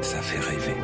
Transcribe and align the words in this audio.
ça 0.00 0.22
fait 0.22 0.40
rêver. 0.40 0.76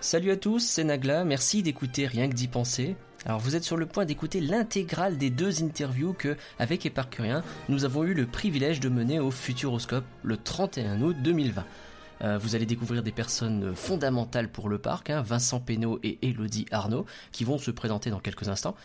Salut 0.00 0.30
à 0.30 0.36
tous, 0.36 0.60
c'est 0.60 0.84
Nagla, 0.84 1.24
merci 1.24 1.62
d'écouter 1.62 2.06
Rien 2.06 2.28
que 2.28 2.34
d'y 2.34 2.48
penser. 2.48 2.96
Alors 3.26 3.40
vous 3.40 3.56
êtes 3.56 3.64
sur 3.64 3.76
le 3.76 3.86
point 3.86 4.04
d'écouter 4.04 4.40
l'intégrale 4.40 5.18
des 5.18 5.28
deux 5.28 5.62
interviews 5.62 6.12
que, 6.12 6.36
avec 6.58 6.86
Éparcurien, 6.86 7.42
nous 7.68 7.84
avons 7.84 8.04
eu 8.04 8.14
le 8.14 8.26
privilège 8.26 8.80
de 8.80 8.88
mener 8.88 9.18
au 9.18 9.30
Futuroscope 9.30 10.04
le 10.22 10.36
31 10.36 11.02
août 11.02 11.16
2020. 11.22 11.64
Euh, 12.22 12.38
vous 12.38 12.54
allez 12.54 12.66
découvrir 12.66 13.02
des 13.02 13.12
personnes 13.12 13.74
fondamentales 13.74 14.48
pour 14.48 14.68
le 14.68 14.78
parc, 14.78 15.10
hein, 15.10 15.20
Vincent 15.22 15.60
Pénaud 15.60 16.00
et 16.02 16.18
Elodie 16.22 16.66
Arnaud, 16.70 17.06
qui 17.32 17.44
vont 17.44 17.58
se 17.58 17.70
présenter 17.70 18.10
dans 18.10 18.20
quelques 18.20 18.48
instants. 18.48 18.76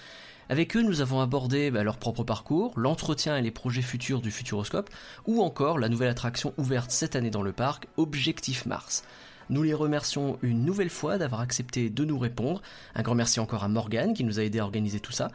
Avec 0.49 0.75
eux, 0.75 0.81
nous 0.81 1.01
avons 1.01 1.21
abordé 1.21 1.71
bah, 1.71 1.83
leur 1.83 1.97
propre 1.97 2.23
parcours, 2.23 2.73
l'entretien 2.75 3.37
et 3.37 3.41
les 3.41 3.51
projets 3.51 3.81
futurs 3.81 4.21
du 4.21 4.31
Futuroscope, 4.31 4.89
ou 5.25 5.41
encore 5.41 5.79
la 5.79 5.89
nouvelle 5.89 6.09
attraction 6.09 6.53
ouverte 6.57 6.91
cette 6.91 7.15
année 7.15 7.29
dans 7.29 7.41
le 7.41 7.53
parc, 7.53 7.87
Objectif 7.97 8.65
Mars. 8.65 9.03
Nous 9.49 9.63
les 9.63 9.73
remercions 9.73 10.37
une 10.41 10.65
nouvelle 10.65 10.89
fois 10.89 11.17
d'avoir 11.17 11.41
accepté 11.41 11.89
de 11.89 12.05
nous 12.05 12.17
répondre. 12.17 12.61
Un 12.95 13.01
grand 13.01 13.15
merci 13.15 13.39
encore 13.39 13.63
à 13.63 13.67
Morgane 13.67 14.13
qui 14.13 14.23
nous 14.23 14.39
a 14.39 14.43
aidé 14.43 14.59
à 14.59 14.63
organiser 14.63 14.99
tout 14.99 15.11
ça. 15.11 15.29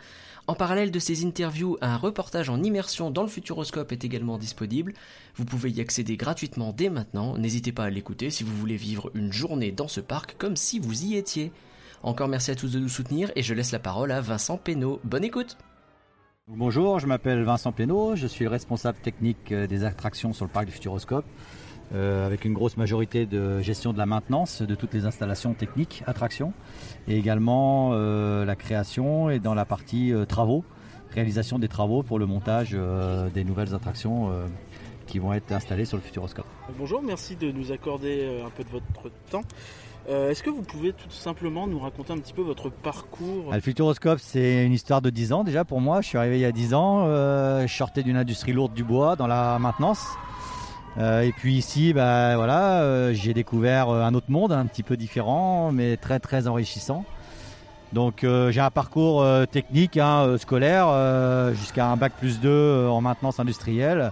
En 0.46 0.54
parallèle 0.54 0.90
de 0.90 0.98
ces 0.98 1.26
interviews, 1.26 1.76
un 1.82 1.98
reportage 1.98 2.48
en 2.48 2.62
immersion 2.62 3.10
dans 3.10 3.22
le 3.22 3.28
Futuroscope 3.28 3.92
est 3.92 4.04
également 4.04 4.38
disponible. 4.38 4.94
Vous 5.36 5.44
pouvez 5.44 5.70
y 5.70 5.80
accéder 5.82 6.16
gratuitement 6.16 6.72
dès 6.72 6.88
maintenant. 6.88 7.36
N'hésitez 7.36 7.70
pas 7.70 7.84
à 7.84 7.90
l'écouter 7.90 8.30
si 8.30 8.44
vous 8.44 8.56
voulez 8.56 8.76
vivre 8.76 9.10
une 9.14 9.32
journée 9.32 9.72
dans 9.72 9.88
ce 9.88 10.00
parc 10.00 10.36
comme 10.38 10.56
si 10.56 10.78
vous 10.78 11.04
y 11.04 11.16
étiez. 11.16 11.52
Encore 12.02 12.28
merci 12.28 12.52
à 12.52 12.54
tous 12.54 12.72
de 12.72 12.78
nous 12.78 12.88
soutenir 12.88 13.32
et 13.34 13.42
je 13.42 13.54
laisse 13.54 13.72
la 13.72 13.80
parole 13.80 14.12
à 14.12 14.20
Vincent 14.20 14.56
Pénaud. 14.56 15.00
Bonne 15.02 15.24
écoute 15.24 15.56
Bonjour, 16.46 17.00
je 17.00 17.06
m'appelle 17.06 17.42
Vincent 17.42 17.72
Pénaud, 17.72 18.14
je 18.14 18.26
suis 18.26 18.44
le 18.44 18.50
responsable 18.50 18.98
technique 18.98 19.52
euh, 19.52 19.66
des 19.66 19.84
attractions 19.84 20.32
sur 20.32 20.46
le 20.46 20.50
parc 20.50 20.64
du 20.66 20.72
Futuroscope, 20.72 21.26
euh, 21.92 22.24
avec 22.24 22.46
une 22.46 22.54
grosse 22.54 22.78
majorité 22.78 23.26
de 23.26 23.60
gestion 23.60 23.92
de 23.92 23.98
la 23.98 24.06
maintenance 24.06 24.62
de 24.62 24.74
toutes 24.74 24.94
les 24.94 25.04
installations 25.04 25.52
techniques, 25.52 26.02
attractions, 26.06 26.54
et 27.06 27.18
également 27.18 27.90
euh, 27.92 28.46
la 28.46 28.56
création 28.56 29.28
et 29.28 29.40
dans 29.40 29.54
la 29.54 29.66
partie 29.66 30.14
travaux, 30.26 30.64
réalisation 31.10 31.58
des 31.58 31.68
travaux 31.68 32.02
pour 32.02 32.18
le 32.18 32.24
montage 32.26 32.76
des 33.34 33.44
nouvelles 33.44 33.74
attractions 33.74 34.30
qui 35.06 35.18
vont 35.18 35.32
être 35.32 35.50
installées 35.52 35.84
sur 35.84 35.96
le 35.96 36.02
Futuroscope. 36.02 36.46
Bonjour, 36.78 37.02
merci 37.02 37.36
de 37.36 37.50
nous 37.50 37.72
accorder 37.72 38.42
un 38.44 38.50
peu 38.50 38.62
de 38.62 38.68
votre 38.68 39.10
temps. 39.30 39.42
Euh, 40.08 40.30
est-ce 40.30 40.42
que 40.42 40.48
vous 40.48 40.62
pouvez 40.62 40.94
tout 40.94 41.10
simplement 41.10 41.66
nous 41.66 41.78
raconter 41.78 42.14
un 42.14 42.18
petit 42.18 42.32
peu 42.32 42.40
votre 42.40 42.70
parcours 42.70 43.50
ah, 43.52 43.56
Le 43.56 43.60
Futuroscope, 43.60 44.18
c'est 44.22 44.64
une 44.64 44.72
histoire 44.72 45.02
de 45.02 45.10
10 45.10 45.34
ans 45.34 45.44
déjà 45.44 45.66
pour 45.66 45.82
moi. 45.82 46.00
Je 46.00 46.08
suis 46.08 46.16
arrivé 46.16 46.38
il 46.38 46.40
y 46.40 46.46
a 46.46 46.52
10 46.52 46.72
ans. 46.72 47.04
Euh, 47.04 47.66
je 47.66 47.74
sortais 47.74 48.02
d'une 48.02 48.16
industrie 48.16 48.54
lourde 48.54 48.72
du 48.72 48.84
bois 48.84 49.16
dans 49.16 49.26
la 49.26 49.58
maintenance. 49.58 50.06
Euh, 50.96 51.20
et 51.20 51.32
puis 51.32 51.56
ici, 51.56 51.92
bah, 51.92 52.36
voilà, 52.36 53.12
j'ai 53.12 53.34
découvert 53.34 53.90
un 53.90 54.14
autre 54.14 54.30
monde, 54.30 54.50
un 54.50 54.64
petit 54.64 54.82
peu 54.82 54.96
différent, 54.96 55.72
mais 55.72 55.98
très 55.98 56.20
très 56.20 56.48
enrichissant. 56.48 57.04
Donc 57.92 58.20
j'ai 58.22 58.60
un 58.60 58.70
parcours 58.70 59.24
technique, 59.50 59.98
hein, 59.98 60.36
scolaire, 60.38 60.88
jusqu'à 61.54 61.86
un 61.86 61.96
bac 61.96 62.14
plus 62.18 62.40
2 62.40 62.86
en 62.88 63.02
maintenance 63.02 63.40
industrielle. 63.40 64.10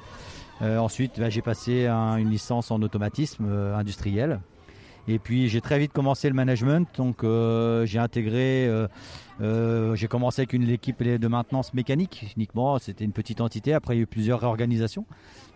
ensuite, 0.61 1.19
bah, 1.19 1.31
j'ai 1.31 1.43
passé 1.43 1.87
une 1.87 2.31
licence 2.31 2.71
en 2.71 2.83
automatisme 2.83 3.47
industriel. 3.75 4.41
Et 5.09 5.19
puis 5.19 5.49
j'ai 5.49 5.61
très 5.61 5.79
vite 5.79 5.93
commencé 5.93 6.29
le 6.29 6.35
management, 6.35 6.89
donc 6.97 7.23
euh, 7.23 7.87
j'ai 7.87 8.01
intégré, 8.01 8.67
euh, 8.67 8.89
euh, 9.41 9.95
j'ai 9.95 10.09
commencé 10.09 10.43
avec 10.43 10.53
une 10.53 10.69
équipe 10.69 11.03
de 11.03 11.29
maintenance 11.29 11.75
mécanique 11.75 12.33
uniquement, 12.37 12.79
c'était 12.81 13.05
une 13.05 13.13
petite 13.13 13.41
entité, 13.41 13.73
après 13.73 13.95
il 13.95 13.99
y 13.99 14.01
a 14.01 14.03
eu 14.03 14.07
plusieurs 14.07 14.41
réorganisations. 14.41 15.07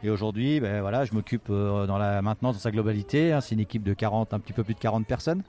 Et 0.02 0.10
aujourd'hui, 0.10 0.60
ben, 0.60 0.80
voilà, 0.80 1.04
je 1.04 1.12
m'occupe 1.12 1.48
dans 1.48 1.98
la 1.98 2.22
maintenance 2.22 2.54
dans 2.54 2.60
sa 2.60 2.70
globalité, 2.70 3.32
hein. 3.32 3.40
c'est 3.40 3.54
une 3.54 3.60
équipe 3.60 3.82
de 3.82 3.92
40, 3.92 4.34
un 4.34 4.38
petit 4.38 4.52
peu 4.52 4.62
plus 4.62 4.74
de 4.74 4.78
40 4.78 5.06
personnes. 5.06 5.42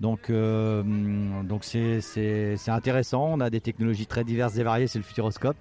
Donc, 0.00 0.30
donc 0.30 1.64
c'est, 1.64 2.00
c'est, 2.00 2.56
c'est 2.56 2.70
intéressant. 2.70 3.26
On 3.32 3.40
a 3.40 3.50
des 3.50 3.60
technologies 3.60 4.06
très 4.06 4.24
diverses 4.24 4.56
et 4.56 4.62
variées. 4.62 4.86
C'est 4.86 4.98
le 4.98 5.04
Futuroscope. 5.04 5.56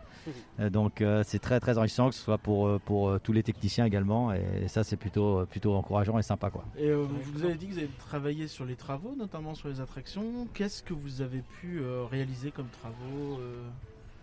Euh, 0.60 0.70
donc 0.70 1.02
euh, 1.02 1.24
c'est 1.26 1.40
très 1.40 1.60
très 1.60 1.78
enrichissant 1.78 2.10
que 2.10 2.16
ce 2.16 2.22
soit 2.22 2.38
pour, 2.38 2.68
euh, 2.68 2.80
pour 2.84 3.20
tous 3.22 3.34
les 3.34 3.44
techniciens 3.44 3.86
également 3.86 4.34
et 4.34 4.68
ça 4.68 4.84
c'est 4.84 4.98
plutôt, 4.98 5.46
plutôt 5.46 5.76
encourageant 5.76 6.18
et 6.18 6.24
sympa 6.24 6.50
quoi. 6.50 6.64
Et 6.78 6.92
vous 6.92 7.46
avez 7.46 7.56
dit 7.56 7.68
que 7.68 7.74
vous 7.74 7.78
avez 7.80 7.90
travaillé 8.00 8.48
sur 8.48 8.66
les 8.66 8.76
travaux, 8.76 9.16
notamment 9.18 9.56
sur 9.56 9.70
les 9.70 9.82
attractions. 9.82 10.48
Qu'est-ce 10.54 10.84
que 10.84 10.94
vous 10.94 11.22
avez 11.22 11.42
pu 11.60 11.82
réaliser 12.12 12.52
comme 12.52 12.68
travaux 12.68 13.40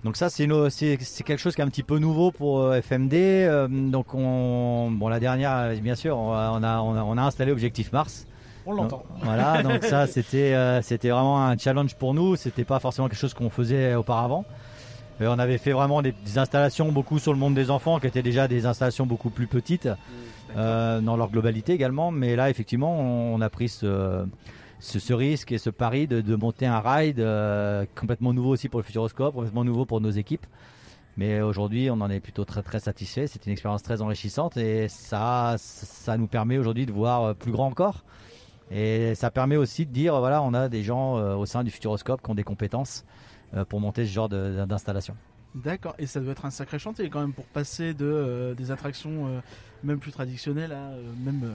donc 0.05 0.17
ça 0.17 0.29
c'est 0.29 0.47
c'est 0.69 1.25
quelque 1.25 1.39
chose 1.39 1.55
qui 1.57 1.63
est 1.63 1.65
un 1.65 1.69
petit 1.71 1.83
peu 1.83 1.99
nouveau 1.99 2.31
pour 2.31 2.73
FMD. 2.75 3.91
donc 3.91 4.15
on 4.15 4.91
bon 4.93 5.09
la 5.09 5.19
dernière 5.19 5.75
bien 5.81 5.97
sûr 5.97 6.17
on 6.17 6.33
a 6.33 6.81
on 6.81 6.95
a, 6.95 7.03
on 7.03 7.19
a 7.19 7.23
installé 7.23 7.51
Objectif 7.51 7.93
Mars. 7.93 8.27
On 8.67 8.73
l'entend. 8.73 9.05
Voilà 9.23 9.63
donc 9.63 9.85
ça 9.85 10.07
c'était 10.09 10.81
c'était 10.83 11.11
vraiment 11.11 11.45
un 11.47 11.57
challenge 11.57 11.95
pour 11.95 12.15
nous. 12.15 12.37
C'était 12.37 12.65
pas 12.65 12.81
forcément 12.81 13.09
quelque 13.09 13.19
chose 13.19 13.35
qu'on 13.35 13.51
faisait 13.51 13.95
auparavant. 13.95 14.45
Euh, 15.21 15.35
on 15.35 15.39
avait 15.39 15.59
fait 15.59 15.73
vraiment 15.73 16.03
des, 16.03 16.15
installations 16.37 16.93
beaucoup 16.93 17.19
sur 17.19 17.33
le 17.33 17.39
monde 17.39 17.55
des 17.55 17.71
enfants, 17.71 17.99
qui 17.99 18.07
étaient 18.07 18.23
déjà 18.23 18.49
des 18.49 18.67
installations 18.67 19.07
beaucoup 19.07 19.31
plus 19.31 19.47
petites, 19.47 19.87
mmh, 19.87 19.97
euh, 20.57 21.01
dans 21.01 21.17
leur 21.17 21.31
globalité 21.31 21.73
également. 21.73 22.11
Mais 22.11 22.37
là, 22.37 22.51
effectivement, 22.51 22.99
on, 23.01 23.41
a 23.41 23.49
pris 23.49 23.69
ce, 23.69 24.27
risque 25.13 25.53
et 25.53 25.59
ce 25.59 25.71
pari 25.71 26.07
de, 26.07 26.37
monter 26.37 26.67
un 26.67 26.81
ride 26.81 27.21
euh, 27.21 27.87
complètement 27.99 28.33
nouveau 28.33 28.51
aussi 28.51 28.69
pour 28.69 28.81
le 28.81 28.85
Futuroscope, 28.85 29.35
complètement 29.35 29.65
nouveau 29.65 29.87
pour 29.87 30.01
nos 30.01 30.11
équipes. 30.11 30.47
Mais 31.19 31.41
aujourd'hui, 31.41 31.89
on 31.91 32.03
en 32.03 32.11
est 32.11 32.21
plutôt 32.21 32.45
très 32.45 32.63
très 32.63 32.79
satisfait. 32.79 33.27
C'est 33.27 33.47
une 33.47 33.53
expérience 33.53 33.83
très 33.83 34.03
enrichissante 34.03 34.59
et 34.59 34.87
ça, 34.89 35.55
ça 35.57 36.19
nous 36.19 36.27
permet 36.27 36.59
aujourd'hui 36.59 36.85
de 36.85 36.93
voir 36.93 37.35
plus 37.35 37.53
grand 37.53 37.69
encore. 37.69 38.05
Et 38.71 39.15
ça 39.15 39.31
permet 39.31 39.57
aussi 39.57 39.87
de 39.87 39.93
dire, 39.93 40.19
voilà, 40.19 40.43
on 40.43 40.53
a 40.55 40.69
des 40.69 40.83
gens 40.83 41.15
au 41.37 41.47
sein 41.47 41.63
du 41.63 41.71
Futuroscope 41.71 42.23
qui 42.23 42.31
ont 42.31 42.35
des 42.35 42.45
compétences 42.45 43.05
euh, 43.55 43.65
pour 43.65 43.81
monter 43.81 44.05
ce 44.05 44.13
genre 44.13 44.29
d'installation. 44.29 45.15
D'accord, 45.55 45.95
et 45.99 46.07
ça 46.07 46.21
doit 46.21 46.33
être 46.33 46.45
un 46.45 46.51
sacré 46.51 46.79
chantier 46.79 47.09
quand 47.09 47.21
même 47.21 47.33
pour 47.33 47.47
passer 47.47 47.95
de 47.95 48.05
euh, 48.05 48.55
des 48.55 48.71
attractions 48.71 49.27
euh, 49.27 49.41
même 49.85 49.99
plus 49.99 50.11
traditionnelles 50.11 50.73
à 50.73 50.91
même 51.25 51.49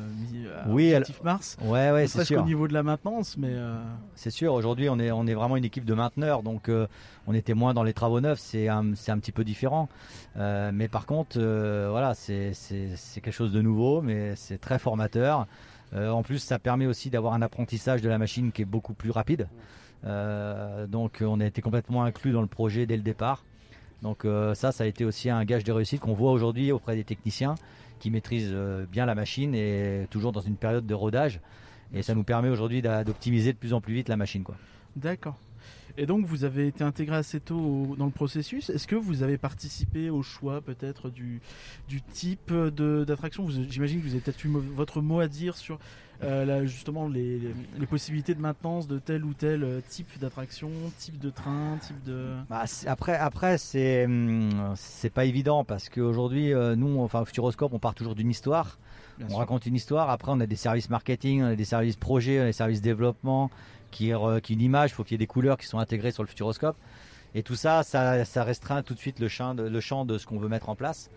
à 0.66 0.70
oui, 0.70 0.94
Mars. 1.24 1.58
Ouais, 1.62 1.92
ouais, 1.92 2.08
c'est 2.08 2.24
sûr. 2.24 2.42
au 2.42 2.46
niveau 2.46 2.68
de 2.68 2.74
la 2.74 2.82
maintenance, 2.82 3.38
mais 3.38 3.54
c'est 4.16 4.32
sûr. 4.32 4.54
Aujourd'hui, 4.54 4.90
on 4.90 4.98
est 5.00 5.12
on 5.12 5.28
est 5.28 5.34
vraiment 5.34 5.58
une 5.58 5.66
équipe 5.66 5.86
de 5.86 5.94
mainteneurs, 5.94 6.42
donc 6.42 6.72
on 7.28 7.34
était 7.34 7.54
moins 7.54 7.74
dans 7.74 7.84
les 7.84 7.94
travaux 7.94 8.22
neufs. 8.22 8.40
C'est 8.40 8.70
un 8.70 8.96
c'est 8.96 9.12
un 9.12 9.20
petit 9.20 9.34
peu 9.34 9.44
différent, 9.44 9.90
mais 10.36 10.88
par 10.88 11.06
contre, 11.06 11.40
voilà, 11.40 12.14
c'est 12.16 12.54
c'est 12.54 13.22
quelque 13.22 13.32
chose 13.32 13.52
de 13.52 13.62
nouveau, 13.62 14.02
mais 14.02 14.36
c'est 14.36 14.60
très 14.60 14.80
formateur. 14.80 15.46
En 15.94 16.24
plus, 16.24 16.40
ça 16.40 16.60
permet 16.60 16.86
aussi 16.86 17.10
d'avoir 17.10 17.34
un 17.34 17.42
apprentissage 17.42 18.02
de 18.02 18.10
la 18.10 18.18
machine 18.18 18.52
qui 18.52 18.62
est 18.62 18.66
beaucoup 18.66 18.94
plus 18.94 19.12
rapide. 19.12 19.48
Euh, 20.06 20.88
donc 20.88 21.20
on 21.22 21.40
a 21.40 21.46
été 21.46 21.62
complètement 21.62 22.04
inclus 22.04 22.32
dans 22.32 22.42
le 22.42 22.48
projet 22.48 22.86
dès 22.86 22.98
le 22.98 23.04
départ. 23.04 23.44
Donc 24.02 24.26
euh, 24.26 24.56
ça, 24.56 24.72
ça 24.72 24.84
a 24.84 24.88
été 24.88 25.06
aussi 25.06 25.30
un 25.30 25.44
gage 25.46 25.64
de 25.64 25.72
réussite 25.72 26.02
qu'on 26.02 26.14
voit 26.14 26.32
aujourd'hui 26.32 26.72
auprès 26.72 26.96
des 26.96 27.04
techniciens 27.04 27.56
qui 28.00 28.10
maîtrisent 28.10 28.52
euh, 28.52 28.86
bien 28.92 29.06
la 29.06 29.14
machine 29.14 29.54
et 29.54 30.08
toujours 30.10 30.32
dans 30.32 30.42
une 30.42 30.56
période 30.56 30.86
de 30.86 30.94
rodage. 30.94 31.40
Et 31.94 32.02
ça 32.02 32.16
nous 32.16 32.24
permet 32.24 32.50
aujourd'hui 32.50 32.82
d'optimiser 32.82 33.54
de 33.54 33.58
plus 33.58 33.74
en 33.74 33.82
plus 33.82 33.94
vite 33.94 34.10
la 34.10 34.18
machine. 34.18 34.44
D'accord. 34.96 35.38
Et 35.98 36.06
donc 36.06 36.26
vous 36.26 36.44
avez 36.44 36.68
été 36.68 36.84
intégré 36.84 37.16
assez 37.16 37.40
tôt 37.40 37.96
dans 37.98 38.06
le 38.06 38.12
processus. 38.12 38.70
Est-ce 38.70 38.88
que 38.88 38.96
vous 38.96 39.24
avez 39.24 39.38
participé 39.38 40.10
au 40.10 40.24
choix 40.24 40.62
peut-être 40.62 41.10
du, 41.10 41.42
du 41.88 42.02
type 42.02 42.54
d'attraction? 42.54 43.48
J'imagine 43.70 44.00
que 44.00 44.06
vous 44.06 44.14
avez 44.14 44.22
peut-être 44.22 44.46
eu 44.46 44.50
votre 44.50 45.02
mot 45.02 45.20
à 45.20 45.28
dire 45.28 45.58
sur 45.58 45.80
euh, 46.24 46.66
justement 46.68 47.08
les, 47.08 47.40
les, 47.80 47.86
possibilités 47.88 48.36
de 48.36 48.42
maintenance 48.42 48.88
de 48.88 49.00
tel 49.00 49.26
ou 49.26 49.34
tel 49.34 49.64
euh, 49.64 49.80
type 49.90 50.20
d'attraction, 50.20 50.70
type 51.00 51.18
de 51.18 51.32
train, 51.32 51.78
type 51.82 52.04
de. 52.04 52.36
Bah, 52.48 52.66
après, 52.86 53.16
après 53.16 53.58
c'est 53.58 54.06
hum, 54.06 54.74
c'est 54.76 55.10
pas 55.10 55.26
évident 55.26 55.64
parce 55.64 55.90
qu'aujourd'hui, 55.90 56.54
euh, 56.54 56.76
nous, 56.76 57.00
enfin, 57.00 57.22
au 57.22 57.26
Futuroscope, 57.26 57.74
on 57.74 57.80
part 57.80 57.96
toujours 57.96 58.14
d'une 58.14 58.30
histoire. 58.30 58.78
on 59.32 59.36
raconte 59.36 59.66
une 59.66 59.74
histoire. 59.74 60.12
Après, 60.12 60.32
on 60.32 60.40
a 60.42 60.46
des 60.46 60.56
services 60.56 60.92
marketing, 60.92 61.42
on 61.42 61.48
a 61.48 61.56
des 61.56 61.66
services 61.66 61.96
projets, 61.96 62.40
on 62.40 62.44
a 62.44 62.48
des 62.48 62.54
services 62.54 62.82
développement 62.82 63.50
qui, 63.92 64.12
qui 64.44 64.54
une 64.54 64.62
image. 64.62 64.92
Il 64.92 64.94
faut 64.94 65.04
qu'il 65.04 65.14
y 65.14 65.16
ait 65.16 65.18
des 65.20 65.28
couleurs 65.28 65.58
qui 65.58 65.68
sont 65.68 65.80
intégrées 65.80 66.12
sur 66.12 66.24
le 66.24 66.28
Futuroscope. 66.28 66.78
Et 67.34 67.44
tout 67.44 67.56
ça, 67.56 67.84
ça, 67.84 68.26
ça 68.26 68.44
restreint 68.44 68.84
tout 68.84 68.94
de 68.94 69.00
suite 69.00 69.20
le 69.20 69.28
champ 69.28 69.56
de, 69.56 69.64
le 69.64 69.80
champ 69.80 70.06
de 70.06 70.18
ce 70.18 70.26
qu'on 70.26 70.40
veut 70.40 70.50
mettre 70.50 70.70
en 70.70 70.76
place. 70.76 71.10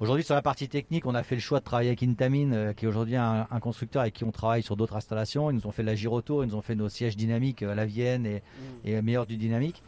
Aujourd'hui, 0.00 0.24
sur 0.24 0.34
la 0.34 0.42
partie 0.42 0.68
technique, 0.68 1.06
on 1.06 1.14
a 1.14 1.22
fait 1.22 1.36
le 1.36 1.40
choix 1.40 1.60
de 1.60 1.64
travailler 1.64 1.90
avec 1.90 2.02
Intamin, 2.02 2.52
euh, 2.52 2.72
qui 2.72 2.84
est 2.84 2.88
aujourd'hui 2.88 3.16
un, 3.16 3.46
constructeur 3.60 4.02
avec 4.02 4.14
qui 4.14 4.24
on 4.24 4.32
travaille 4.32 4.62
sur 4.62 4.76
d'autres 4.76 4.96
installations. 4.96 5.50
Ils 5.50 5.54
nous 5.54 5.66
ont 5.66 5.70
fait 5.70 5.84
la 5.84 5.94
Giroto, 5.94 6.42
ils 6.42 6.48
nous 6.48 6.56
ont 6.56 6.62
fait 6.62 6.74
nos 6.74 6.88
sièges 6.88 7.16
dynamiques 7.16 7.62
à 7.62 7.66
euh, 7.66 7.74
la 7.74 7.86
Vienne 7.86 8.26
et, 8.26 8.42
mm. 8.84 8.88
et 8.88 9.02
meilleur 9.02 9.24
du 9.24 9.36
dynamique. 9.36 9.82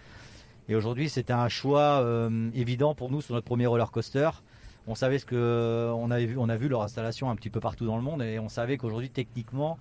Et 0.69 0.77
aujourd'hui, 0.77 1.09
c'était 1.09 1.33
un 1.33 1.49
choix 1.49 2.01
euh, 2.03 2.51
évident 2.55 2.95
pour 2.95 3.11
nous 3.11 3.21
sur 3.21 3.35
notre 3.35 3.47
premier 3.47 3.67
roller 3.67 3.91
coaster. 3.91 4.31
On 4.87 4.95
savait 4.95 5.19
ce 5.19 5.27
que 5.27 5.93
on 5.97 6.13
avait 6.13 6.27
vu, 6.27 6.37
on 6.39 6.49
a 6.49 6.57
vu 6.57 6.69
leur 6.69 6.83
installation 6.83 7.29
un 7.29 7.35
petit 7.35 7.51
peu 7.51 7.59
partout 7.59 7.87
dans 7.87 7.97
le 7.97 8.03
monde 8.03 8.23
et 8.23 8.39
on 8.39 8.49
savait 8.49 8.77
qu'aujourd'hui, 8.77 9.11
techniquement, 9.11 9.79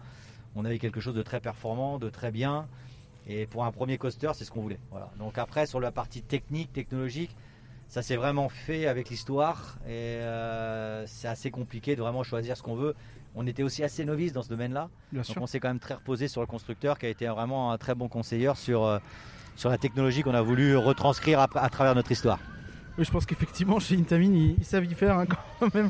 on 0.56 0.66
avait 0.66 0.80
quelque 0.80 1.00
chose 1.00 1.14
de 1.14 1.22
très 1.22 1.40
performant, 1.40 2.00
de 2.00 2.10
très 2.10 2.32
bien. 2.32 2.68
Et 3.28 3.48
pour 3.48 3.66
un 3.66 3.72
premier 3.72 3.98
coaster, 3.98 4.32
c'est 4.34 4.46
ce 4.46 4.52
qu'on 4.52 4.62
voulait. 4.62 4.80
Voilà. 4.92 5.10
Donc 5.18 5.38
après, 5.38 5.66
sur 5.66 5.80
la 5.80 5.92
partie 5.92 6.22
technique, 6.22 6.72
technologique, 6.72 7.36
ça 7.88 8.02
s'est 8.02 8.16
vraiment 8.16 8.50
fait 8.50 8.88
avec 8.88 9.10
l'histoire 9.10 9.78
et 9.88 10.20
c'est 11.08 11.28
assez 11.28 11.52
compliqué 11.52 11.96
de 11.96 12.02
vraiment 12.02 12.24
choisir 12.24 12.58
ce 12.58 12.64
qu'on 12.64 12.76
veut. 12.76 12.96
On 13.36 13.46
était 13.48 13.64
aussi 13.64 13.84
assez 13.84 14.06
novice 14.06 14.32
dans 14.32 14.44
ce 14.44 14.50
domaine-là. 14.50 14.90
Donc 15.12 15.26
on 15.40 15.48
s'est 15.48 15.60
quand 15.60 15.68
même 15.68 15.80
très 15.80 15.96
reposé 15.96 16.28
sur 16.28 16.42
le 16.42 16.48
constructeur 16.48 16.98
qui 16.98 17.06
a 17.06 17.10
été 17.10 17.28
vraiment 17.28 17.72
un 17.72 17.78
très 17.78 17.94
bon 17.96 18.08
conseiller 18.08 18.52
sur, 18.56 19.00
sur 19.56 19.70
la 19.70 19.78
technologie 19.78 20.24
qu'on 20.24 20.34
a 20.34 20.42
voulu 20.42 20.78
retranscrire 20.78 21.40
à 21.40 21.70
travers 21.70 21.96
notre 21.96 22.12
histoire. 22.12 22.40
Je 22.98 23.12
pense 23.12 23.26
qu'effectivement, 23.26 23.80
chez 23.80 23.96
Intamin, 23.96 24.54
ils, 24.58 24.64
savent 24.64 24.86
y 24.86 24.94
faire 24.94 25.18
hein, 25.18 25.26
quand 25.60 25.74
même. 25.74 25.90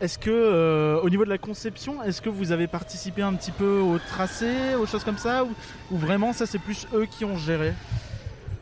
Est-ce 0.00 0.18
que, 0.18 0.30
euh, 0.30 1.00
au 1.00 1.10
niveau 1.10 1.24
de 1.24 1.30
la 1.30 1.38
conception, 1.38 2.02
est-ce 2.02 2.22
que 2.22 2.28
vous 2.28 2.52
avez 2.52 2.68
participé 2.68 3.22
un 3.22 3.34
petit 3.34 3.50
peu 3.50 3.80
au 3.80 3.98
tracé, 3.98 4.74
aux 4.80 4.86
choses 4.86 5.02
comme 5.02 5.18
ça, 5.18 5.44
ou, 5.44 5.96
vraiment 5.96 6.32
ça 6.32 6.46
c'est 6.46 6.58
plus 6.58 6.86
eux 6.94 7.06
qui 7.06 7.24
ont 7.24 7.36
géré? 7.36 7.72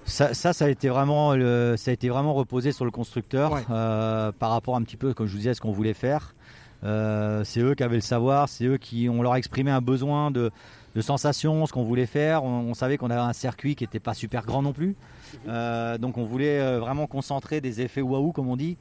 Ça, 0.04 0.34
ça, 0.34 0.64
a 0.64 0.68
été 0.68 0.88
vraiment, 0.88 1.32
ça 1.76 1.90
a 1.90 1.94
été 1.94 2.08
vraiment 2.08 2.34
reposé 2.34 2.72
sur 2.72 2.84
le 2.84 2.90
constructeur 2.90 3.60
euh, 3.70 4.32
par 4.32 4.50
rapport 4.50 4.74
un 4.74 4.82
petit 4.82 4.96
peu, 4.96 5.14
comme 5.14 5.26
je 5.26 5.32
vous 5.32 5.38
disais, 5.38 5.50
à 5.50 5.54
ce 5.54 5.60
qu'on 5.60 5.70
voulait 5.70 5.94
faire. 5.94 6.34
Euh, 6.84 7.44
c'est 7.44 7.61
eux 7.61 7.75
qui 7.75 7.82
avaient 7.82 7.96
le 7.96 8.00
savoir, 8.00 8.49
c'est 8.49 8.64
eux 8.64 8.76
qui 8.76 9.08
ont 9.08 9.23
leur 9.23 9.37
exprimé 9.37 9.70
un 9.70 9.81
besoin 9.81 10.31
de, 10.31 10.50
de 10.94 11.00
sensations, 11.00 11.67
ce 11.67 11.73
qu'on 11.73 11.84
voulait 11.84 12.06
faire. 12.06 12.44
On, 12.44 12.75
savait 12.75 12.99
qu'on 12.99 13.11
avait 13.11 13.20
un 13.20 13.32
circuit 13.32 13.75
qui 13.75 13.84
n'était 13.84 14.00
pas 14.00 14.14
super 14.14 14.44
grand 14.44 14.62
non 14.62 14.73
plus. 14.73 14.96
Euh, 15.49 15.99
donc 15.99 16.19
on 16.19 16.25
voulait 16.25 16.61
euh, 16.61 16.79
vraiment 16.79 17.06
concentrer 17.06 17.61
des 17.61 17.81
effets 17.81 18.02
waouh 18.02 18.32
comme 18.32 18.49
on 18.49 18.56
dit, 18.56 18.76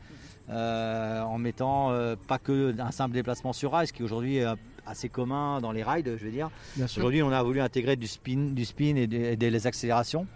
euh, 0.49 1.21
en 1.21 1.37
mettant 1.37 1.93
pas 2.27 2.37
que 2.37 2.75
un 2.79 2.91
simple 2.91 3.13
déplacement 3.13 3.53
sur 3.53 3.71
rail, 3.71 3.87
ce 3.87 3.93
qui 3.93 4.03
aujourd'hui 4.03 4.37
est 4.37 4.45
assez 4.85 5.09
commun 5.09 5.59
dans 5.61 5.71
les 5.71 5.83
rides, 5.83 6.17
je 6.17 6.25
veux 6.25 6.31
dire. 6.31 6.49
Aujourd'hui 6.81 7.23
on 7.23 7.31
a 7.31 7.41
voulu 7.43 7.61
intégrer 7.61 7.95
du 7.95 8.07
spin, 8.07 8.51
du 8.51 8.65
spin 8.65 8.95
et 8.95 9.07
des, 9.07 9.67
accélérations. 9.67 10.27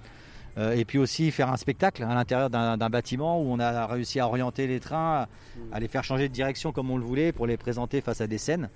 Et 0.58 0.86
puis 0.86 0.98
aussi 0.98 1.32
faire 1.32 1.52
un 1.52 1.58
spectacle 1.58 2.04
à 2.04 2.14
l'intérieur 2.14 2.50
d'un 2.50 2.90
bâtiment 2.90 3.42
où 3.42 3.52
on 3.52 3.60
a 3.60 3.88
réussi 3.88 4.20
à 4.20 4.28
orienter 4.28 4.68
les 4.68 4.80
trains, 4.80 5.28
à 5.72 5.80
les 5.80 5.88
faire 5.88 6.04
changer 6.04 6.30
de 6.30 6.34
direction 6.34 6.72
comme 6.72 6.90
on 6.92 6.98
le 6.98 7.04
voulait 7.04 7.32
pour 7.32 7.46
les 7.46 7.58
présenter 7.58 8.00
face 8.00 8.22
à 8.22 8.28
des 8.28 8.38
scènes. 8.38 8.70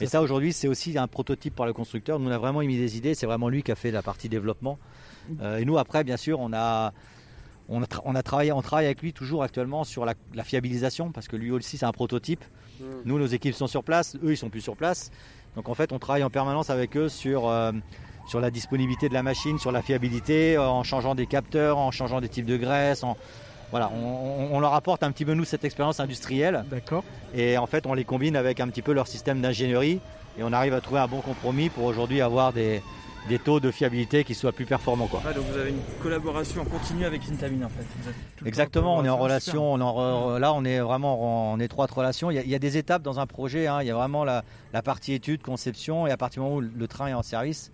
Et 0.00 0.06
ça 0.06 0.22
aujourd'hui 0.22 0.52
c'est 0.52 0.68
aussi 0.68 0.96
un 0.96 1.06
prototype 1.06 1.54
par 1.54 1.66
le 1.66 1.72
constructeur. 1.72 2.18
Nous 2.18 2.28
on 2.28 2.32
a 2.32 2.38
vraiment 2.38 2.62
émis 2.62 2.78
des 2.78 2.96
idées, 2.96 3.14
c'est 3.14 3.26
vraiment 3.26 3.48
lui 3.48 3.62
qui 3.62 3.70
a 3.70 3.74
fait 3.74 3.90
la 3.90 4.02
partie 4.02 4.28
développement. 4.28 4.78
Euh, 5.42 5.58
et 5.58 5.64
nous 5.64 5.76
après 5.76 6.04
bien 6.04 6.16
sûr 6.16 6.40
on 6.40 6.52
a 6.52 6.92
on 7.70 7.82
a, 7.82 8.22
travaillé, 8.22 8.50
on 8.50 8.62
travaille 8.62 8.86
avec 8.86 9.00
lui 9.00 9.12
toujours 9.12 9.44
actuellement 9.44 9.84
sur 9.84 10.04
la, 10.04 10.14
fiabilisation 10.42 11.12
parce 11.12 11.28
que 11.28 11.36
lui 11.36 11.52
aussi 11.52 11.78
c'est 11.78 11.86
un 11.86 11.92
prototype. 11.92 12.44
Hmm. 12.80 12.84
Nous 13.04 13.18
nos 13.18 13.26
équipes 13.26 13.54
sont 13.54 13.68
sur 13.68 13.84
place, 13.84 14.16
eux 14.24 14.32
ils 14.32 14.36
sont 14.36 14.50
plus 14.50 14.60
sur 14.60 14.76
place. 14.76 15.10
Donc 15.54 15.68
en 15.68 15.74
fait 15.74 15.92
on 15.92 15.98
travaille 15.98 16.24
en 16.24 16.30
permanence 16.30 16.70
avec 16.70 16.96
eux 16.96 17.08
sur 17.08 17.48
euh, 17.48 17.70
sur 18.26 18.40
la 18.40 18.50
disponibilité 18.50 19.08
de 19.08 19.14
la 19.14 19.22
machine, 19.22 19.58
sur 19.58 19.72
la 19.72 19.82
fiabilité, 19.82 20.58
en 20.58 20.82
changeant 20.84 21.14
des 21.14 21.26
capteurs, 21.26 21.78
en 21.78 21.90
changeant 21.90 22.20
des 22.20 22.28
types 22.28 22.46
de 22.46 22.56
graisse, 22.56 23.02
en, 23.02 23.16
voilà, 23.70 23.90
on, 23.92 24.58
leur 24.58 24.74
apporte 24.74 25.02
un 25.04 25.12
petit 25.12 25.24
peu 25.24 25.34
nous 25.34 25.44
cette 25.44 25.64
expérience 25.64 26.00
industrielle. 26.00 26.64
D'accord. 26.70 27.04
Et 27.34 27.56
en 27.56 27.66
fait, 27.66 27.86
on 27.86 27.94
les 27.94 28.04
combine 28.04 28.34
avec 28.34 28.58
un 28.58 28.68
petit 28.68 28.82
peu 28.82 28.92
leur 28.92 29.06
système 29.06 29.40
d'ingénierie 29.40 30.00
et 30.38 30.42
on 30.42 30.52
arrive 30.52 30.74
à 30.74 30.80
trouver 30.80 31.00
un 31.00 31.06
bon 31.06 31.20
compromis 31.20 31.68
pour 31.68 31.84
aujourd'hui 31.84 32.20
avoir 32.20 32.52
des, 32.52 32.82
taux 33.44 33.60
de 33.60 33.70
fiabilité 33.70 34.24
qui 34.24 34.34
soient 34.34 34.50
plus 34.50 34.64
performants. 34.64 35.06
Quoi. 35.06 35.20
donc 35.32 35.44
vous 35.44 35.56
avez 35.56 35.70
une 35.70 35.82
collaboration 36.02 36.64
continue 36.64 37.04
avec 37.04 37.22
Intamin 37.30 37.66
en 37.66 37.68
fait. 37.68 37.86
Exactement, 38.44 38.96
on 38.96 39.04
est 39.04 39.08
en 39.08 39.18
relation, 39.18 39.76
là 39.76 40.52
on 40.52 40.64
est 40.64 40.80
vraiment 40.80 41.52
en, 41.52 41.60
étroite 41.60 41.92
relation. 41.92 42.32
Il 42.32 42.48
y, 42.48 42.54
a, 42.54 42.58
des 42.58 42.76
étapes 42.76 43.02
dans 43.02 43.20
un 43.20 43.26
projet, 43.26 43.68
hein. 43.68 43.82
il 43.82 43.86
y 43.86 43.90
a 43.90 43.94
vraiment 43.94 44.24
la, 44.24 44.42
la, 44.72 44.82
partie 44.82 45.12
étude, 45.12 45.42
conception 45.42 46.08
et 46.08 46.10
à 46.10 46.16
partir 46.16 46.42
du 46.42 46.48
moment 46.48 46.56
où 46.56 46.60
le 46.60 46.88
train 46.88 47.06
est 47.06 47.14
en 47.14 47.22
service, 47.22 47.70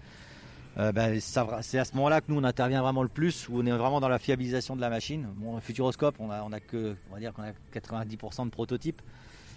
euh, 0.78 0.92
ben, 0.92 1.18
c'est 1.20 1.78
à 1.78 1.84
ce 1.84 1.94
moment-là 1.94 2.20
que 2.20 2.26
nous 2.28 2.38
on 2.38 2.44
intervient 2.44 2.82
vraiment 2.82 3.02
le 3.02 3.08
plus, 3.08 3.48
où 3.48 3.60
on 3.60 3.66
est 3.66 3.70
vraiment 3.70 4.00
dans 4.00 4.08
la 4.08 4.18
fiabilisation 4.18 4.76
de 4.76 4.80
la 4.80 4.90
machine. 4.90 5.26
Bon, 5.36 5.58
Futuroscope, 5.60 6.16
on 6.18 6.30
a, 6.30 6.42
on 6.42 6.52
a 6.52 6.60
que, 6.60 6.94
on 7.10 7.14
va 7.14 7.20
dire 7.20 7.32
qu'on 7.32 7.42
a 7.42 7.52
90% 7.74 8.44
de 8.44 8.50
prototypes. 8.50 9.00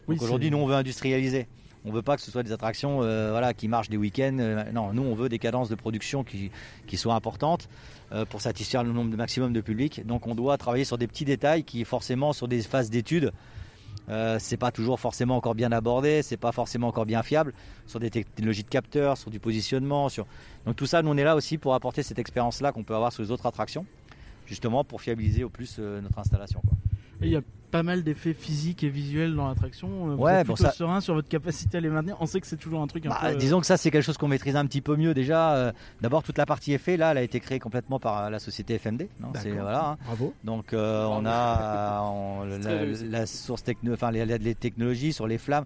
Donc 0.08 0.22
aujourd'hui, 0.22 0.50
nous 0.50 0.58
on 0.58 0.66
veut 0.66 0.76
industrialiser. 0.76 1.48
On 1.86 1.92
veut 1.92 2.02
pas 2.02 2.16
que 2.16 2.22
ce 2.22 2.32
soit 2.32 2.44
des 2.44 2.52
attractions 2.52 3.04
euh, 3.04 3.32
voilà, 3.32 3.54
qui 3.54 3.68
marchent 3.68 3.90
des 3.90 3.98
week-ends. 3.98 4.38
Euh, 4.40 4.72
non, 4.72 4.94
nous 4.94 5.04
on 5.04 5.14
veut 5.14 5.30
des 5.30 5.40
cadences 5.40 5.70
de 5.70 5.76
production 5.76 6.24
qui, 6.24 6.52
qui 6.88 6.98
soient 6.98 7.16
importantes 7.16 7.70
pour 8.32 8.42
satisfaire 8.42 8.84
le 8.84 8.92
nombre 8.92 9.12
de 9.12 9.16
maximum 9.16 9.54
de 9.54 9.62
public. 9.62 10.06
Donc 10.08 10.26
on 10.26 10.34
doit 10.34 10.58
travailler 10.58 10.84
sur 10.84 10.98
des 10.98 11.06
petits 11.06 11.26
détails 11.26 11.64
qui 11.64 11.86
forcément 11.86 12.34
sur 12.34 12.48
des 12.48 12.64
phases 12.64 12.90
d'études 12.90 13.32
euh, 14.10 14.38
c'est 14.40 14.58
pas 14.58 14.72
toujours 14.72 15.00
forcément 15.00 15.36
encore 15.36 15.56
bien 15.56 15.72
abordé, 15.72 16.22
c'est 16.24 16.38
pas 16.38 16.52
forcément 16.52 16.88
encore 16.88 17.06
bien 17.06 17.22
fiable 17.24 17.54
sur 17.86 18.00
des 18.00 18.10
technologies 18.10 18.64
de 18.64 18.70
capteurs, 18.70 19.18
sur 19.18 19.30
du 19.30 19.40
positionnement, 19.40 20.10
sur 20.10 20.26
donc 20.66 20.76
tout 20.76 20.86
ça, 20.86 21.02
nous 21.02 21.12
on 21.12 21.18
est 21.18 21.24
là 21.24 21.36
aussi 21.36 21.58
pour 21.58 21.74
apporter 21.74 22.04
cette 22.04 22.20
expérience-là 22.20 22.72
qu'on 22.72 22.84
peut 22.84 22.96
avoir 22.96 23.12
sur 23.12 23.24
les 23.24 23.32
autres 23.32 23.46
attractions, 23.46 23.86
justement 24.46 24.84
pour 24.84 25.02
fiabiliser 25.02 25.44
au 25.44 25.50
plus 25.50 25.78
euh, 25.80 26.02
notre 26.02 26.20
installation. 26.20 26.62
Pas 27.70 27.84
mal 27.84 28.04
d'effets 28.04 28.34
physiques 28.34 28.84
et 28.84 28.90
visuels 28.90 29.36
dans 29.36 29.48
l'attraction. 29.48 29.88
Euh, 29.88 30.16
vous 30.16 30.24
ouais, 30.24 30.42
êtes 30.42 30.48
plutôt 30.48 30.70
serein 30.72 31.02
sur 31.02 31.14
votre 31.14 31.28
capacité 31.28 31.78
à 31.78 31.82
les 31.82 31.90
maintenir. 31.90 32.18
On 32.20 32.26
sait 32.26 32.42
que 32.42 32.48
c'est 32.48 32.58
toujours 32.58 32.82
un 32.82 32.88
truc 32.88 33.06
un 33.06 33.10
bah, 33.10 33.20
peu... 33.22 33.36
Disons 33.36 33.60
que 33.60 33.66
ça, 33.66 33.78
c'est 33.78 33.92
quelque 33.92 34.04
chose 34.04 34.18
qu'on 34.18 34.28
maîtrise 34.28 34.56
un 34.56 34.66
petit 34.66 34.82
peu 34.82 34.96
mieux 34.96 35.14
déjà. 35.14 35.54
Euh, 35.56 35.72
d'abord, 36.02 36.24
toute 36.24 36.38
la 36.38 36.46
partie 36.46 36.74
effet, 36.74 36.98
là, 36.98 37.12
elle 37.12 37.20
a 37.20 37.24
été 37.24 37.40
créée 37.40 37.60
complètement 37.60 38.00
par 38.00 38.30
la 38.30 38.40
société 38.40 38.78
FMD. 38.78 39.08
Non 39.20 39.32
voilà, 39.34 39.90
hein. 39.92 39.98
Bravo. 40.06 40.34
Donc, 40.44 40.74
on 40.74 41.26
a 41.26 42.04
la, 43.10 43.26
source 43.26 43.64
techno, 43.64 43.94
enfin, 43.94 44.12
les 44.12 44.56
technologies 44.56 45.14
sur 45.14 45.28
les 45.28 45.38
flammes. 45.38 45.66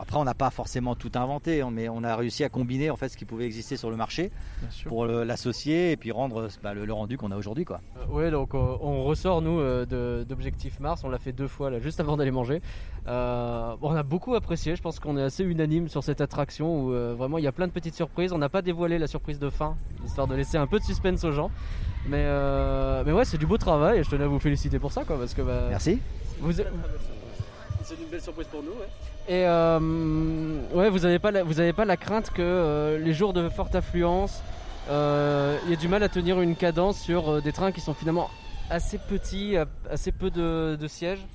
Après, 0.00 0.16
on 0.16 0.24
n'a 0.24 0.34
pas 0.34 0.50
forcément 0.50 0.94
tout 0.94 1.10
inventé, 1.16 1.60
hein, 1.60 1.70
mais 1.72 1.88
on 1.88 2.04
a 2.04 2.14
réussi 2.14 2.44
à 2.44 2.48
combiner 2.48 2.90
en 2.90 2.96
fait 2.96 3.08
ce 3.08 3.16
qui 3.16 3.24
pouvait 3.24 3.46
exister 3.46 3.76
sur 3.76 3.90
le 3.90 3.96
marché 3.96 4.30
pour 4.86 5.06
l'associer 5.06 5.92
et 5.92 5.96
puis 5.96 6.12
rendre 6.12 6.48
bah, 6.62 6.72
le, 6.72 6.92
rendu 6.92 7.18
qu'on 7.18 7.32
a 7.32 7.36
aujourd'hui. 7.36 7.64
Quoi. 7.64 7.80
Euh, 7.96 8.12
ouais, 8.12 8.30
donc 8.30 8.54
euh, 8.54 8.58
on 8.80 9.02
ressort 9.02 9.42
nous 9.42 9.58
euh, 9.58 10.24
d'Objectif 10.24 10.78
Mars, 10.78 11.02
on 11.04 11.08
l'a 11.08 11.18
fait 11.18 11.32
deux 11.32 11.48
fois 11.48 11.70
là, 11.70 11.80
juste 11.80 11.98
avant 11.98 12.16
d'aller 12.16 12.30
manger. 12.30 12.62
on 13.06 13.10
a 13.10 14.02
beaucoup 14.04 14.34
apprécié, 14.34 14.76
je 14.76 14.82
pense 14.82 15.00
qu'on 15.00 15.16
est 15.16 15.22
assez 15.22 15.42
unanime 15.42 15.88
sur 15.88 16.04
cette 16.04 16.20
attraction 16.20 16.84
où 16.84 16.90
vraiment 17.16 17.38
il 17.38 17.44
y 17.44 17.48
a 17.48 17.52
plein 17.52 17.66
de 17.66 17.72
petites 17.72 17.94
surprises. 17.94 18.32
On 18.32 18.38
n'a 18.38 18.48
pas 18.48 18.62
dévoilé 18.62 18.98
la 18.98 19.08
surprise 19.08 19.38
de 19.38 19.50
fin, 19.50 19.76
histoire 20.04 20.28
de 20.28 20.34
laisser 20.34 20.58
un 20.58 20.66
peu 20.66 20.78
de 20.78 20.84
suspense 20.84 21.24
aux 21.24 21.32
gens. 21.32 21.50
Mais, 22.08 22.24
mais 23.04 23.12
ouais, 23.12 23.24
c'est 23.24 23.38
du 23.38 23.46
beau 23.46 23.58
travail 23.58 23.98
et 23.98 24.04
je 24.04 24.10
tenais 24.10 24.24
à 24.24 24.28
vous 24.28 24.38
féliciter 24.38 24.78
pour 24.78 24.92
ça. 24.92 25.04
Quoi, 25.04 25.18
parce 25.18 25.34
que, 25.34 25.42
bah, 25.42 25.66
Merci. 25.70 25.98
Vous... 26.38 26.52
C'est 26.52 26.62
une 28.00 28.08
belle 28.10 28.20
surprise 28.20 28.46
pour 28.46 28.62
nous. 28.62 28.70
Ouais. 28.70 28.88
Et 29.28 29.44
euh, 29.44 29.78
ouais, 30.72 30.88
vous 30.88 31.00
n'avez 31.00 31.18
pas, 31.18 31.30
la, 31.30 31.42
vous 31.42 31.60
avez 31.60 31.74
pas 31.74 31.84
la 31.84 31.98
crainte 31.98 32.30
que 32.30 32.40
euh, 32.40 32.98
les 32.98 33.12
jours 33.12 33.34
de 33.34 33.50
forte 33.50 33.74
affluence, 33.74 34.42
euh, 34.88 35.58
il 35.64 35.70
y 35.70 35.72
ait 35.74 35.76
du 35.76 35.86
mal 35.86 36.02
à 36.02 36.08
tenir 36.08 36.40
une 36.40 36.56
cadence 36.56 36.98
sur 36.98 37.42
des 37.42 37.52
trains 37.52 37.70
qui 37.70 37.82
sont 37.82 37.92
finalement 37.92 38.30
assez 38.70 38.96
petits, 38.96 39.54
assez 39.90 40.12
peu 40.12 40.30
de, 40.30 40.78
sièges? 40.86 41.26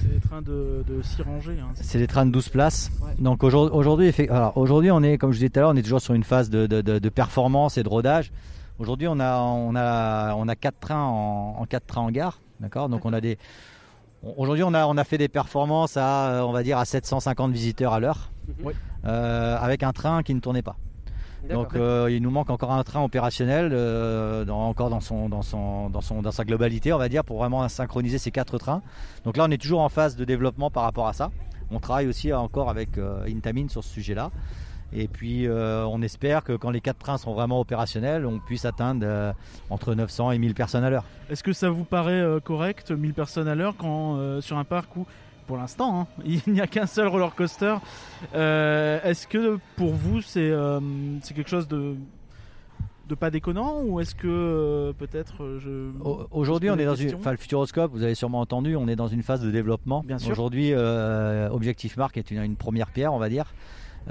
C'est 0.00 0.14
des 0.14 0.20
trains 0.20 0.40
de, 0.40 0.82
6 1.02 1.22
rangées. 1.22 1.58
Hein. 1.60 1.72
C'est 1.74 1.98
des 1.98 2.06
trains 2.06 2.24
de 2.24 2.30
12 2.30 2.48
places. 2.48 2.90
Donc 3.18 3.44
aujourd'hui, 3.44 4.10
aujourd'hui, 4.54 4.90
on 4.90 5.02
est, 5.02 5.18
comme 5.18 5.32
je 5.32 5.36
disais 5.36 5.50
tout 5.50 5.58
à 5.58 5.62
l'heure, 5.62 5.70
on 5.72 5.76
est 5.76 5.82
toujours 5.82 6.00
sur 6.00 6.14
une 6.14 6.24
phase 6.24 6.48
de, 6.48 7.08
performance 7.10 7.76
et 7.76 7.82
de 7.82 7.88
rodage. 7.88 8.32
Aujourd'hui, 8.78 9.08
on 9.08 9.20
a, 9.20 9.40
on 9.40 9.76
a, 9.76 10.34
on 10.36 10.48
a 10.48 10.56
4 10.56 10.80
trains 10.80 11.04
en, 11.04 11.56
en 11.58 11.66
4 11.66 11.86
trains 11.86 12.00
en 12.00 12.10
gare. 12.10 12.40
D'accord? 12.60 12.88
Donc 12.88 13.04
on 13.04 13.12
a 13.12 13.20
des, 13.20 13.36
Aujourd'hui, 14.36 14.64
on 14.64 14.74
a, 14.74 14.86
on 14.86 14.96
a 14.96 15.04
fait 15.04 15.18
des 15.18 15.28
performances 15.28 15.96
à, 15.96 16.30
euh, 16.30 16.40
on 16.42 16.52
va 16.52 16.62
dire, 16.62 16.78
à 16.78 16.84
750 16.84 17.52
visiteurs 17.52 17.92
à 17.92 18.00
l'heure, 18.00 18.30
mhm. 18.48 18.72
euh, 19.04 19.56
avec 19.58 19.82
un 19.82 19.92
train 19.92 20.22
qui 20.22 20.34
ne 20.34 20.40
tournait 20.40 20.62
pas. 20.62 20.76
Donc, 21.48 21.74
euh, 21.74 22.08
il 22.10 22.22
nous 22.22 22.30
manque 22.30 22.48
encore 22.48 22.72
un 22.72 22.82
train 22.84 23.02
opérationnel, 23.02 23.66
encore 24.48 24.88
dans, 24.88 25.00
son, 25.00 25.28
dans, 25.28 25.42
son, 25.42 25.90
dans, 25.90 26.00
son, 26.00 26.22
dans 26.22 26.30
sa 26.30 26.44
globalité, 26.44 26.90
on 26.94 26.98
va 26.98 27.10
dire, 27.10 27.22
pour 27.22 27.38
vraiment 27.38 27.68
synchroniser 27.68 28.16
ces 28.16 28.30
quatre 28.30 28.56
trains. 28.56 28.80
Donc 29.24 29.36
là, 29.36 29.44
on 29.46 29.50
est 29.50 29.60
toujours 29.60 29.80
en 29.80 29.90
phase 29.90 30.16
de 30.16 30.24
développement 30.24 30.70
par 30.70 30.84
rapport 30.84 31.06
à 31.06 31.12
ça. 31.12 31.30
On 31.70 31.80
travaille 31.80 32.06
aussi 32.06 32.32
encore 32.32 32.70
avec 32.70 32.98
Intamin 33.28 33.68
sur 33.68 33.84
ce 33.84 33.90
sujet-là. 33.90 34.30
Et 34.94 35.08
puis 35.08 35.46
euh, 35.46 35.84
on 35.86 36.02
espère 36.02 36.44
que 36.44 36.52
quand 36.52 36.70
les 36.70 36.80
quatre 36.80 36.98
trains 36.98 37.18
sont 37.18 37.34
vraiment 37.34 37.60
opérationnels, 37.60 38.24
on 38.26 38.38
puisse 38.38 38.64
atteindre 38.64 39.04
euh, 39.04 39.32
entre 39.68 39.94
900 39.94 40.30
et 40.30 40.38
1000 40.38 40.54
personnes 40.54 40.84
à 40.84 40.90
l'heure. 40.90 41.04
Est-ce 41.30 41.42
que 41.42 41.52
ça 41.52 41.68
vous 41.68 41.84
paraît 41.84 42.12
euh, 42.20 42.38
correct, 42.38 42.92
1000 42.92 43.12
personnes 43.12 43.48
à 43.48 43.56
l'heure, 43.56 43.74
quand 43.76 44.40
sur 44.40 44.56
un 44.56 44.64
parc 44.64 44.96
où, 44.96 45.06
pour 45.46 45.56
l'instant, 45.56 46.00
hein, 46.00 46.06
il 46.24 46.52
n'y 46.52 46.60
a 46.60 46.66
qu'un 46.66 46.86
seul 46.86 47.08
roller 47.08 47.34
coaster 47.34 47.76
Est-ce 48.32 49.26
que 49.26 49.58
pour 49.76 49.94
vous 49.94 50.22
c'est 50.22 50.52
quelque 51.34 51.50
chose 51.50 51.68
de 51.68 51.96
de 53.06 53.14
pas 53.14 53.30
déconnant 53.30 53.82
ou 53.82 54.00
est-ce 54.00 54.14
que 54.14 54.94
peut-être 54.98 55.58
je 55.58 55.90
aujourd'hui 56.30 56.70
on 56.70 56.78
est 56.78 56.86
dans 56.86 56.94
une 56.94 57.16
enfin 57.16 57.32
le 57.32 57.36
Futuroscope 57.36 57.92
vous 57.92 58.02
avez 58.02 58.14
sûrement 58.14 58.40
entendu 58.40 58.76
on 58.76 58.88
est 58.88 58.96
dans 58.96 59.08
une 59.08 59.22
phase 59.22 59.42
de 59.42 59.50
développement. 59.50 60.02
Aujourd'hui 60.30 60.72
Objectif 60.74 61.98
Mark 61.98 62.16
est 62.16 62.30
une, 62.30 62.42
une, 62.42 62.56
première 62.56 62.90
pierre 62.90 63.12
on 63.12 63.18
va 63.18 63.28
dire 63.28 63.52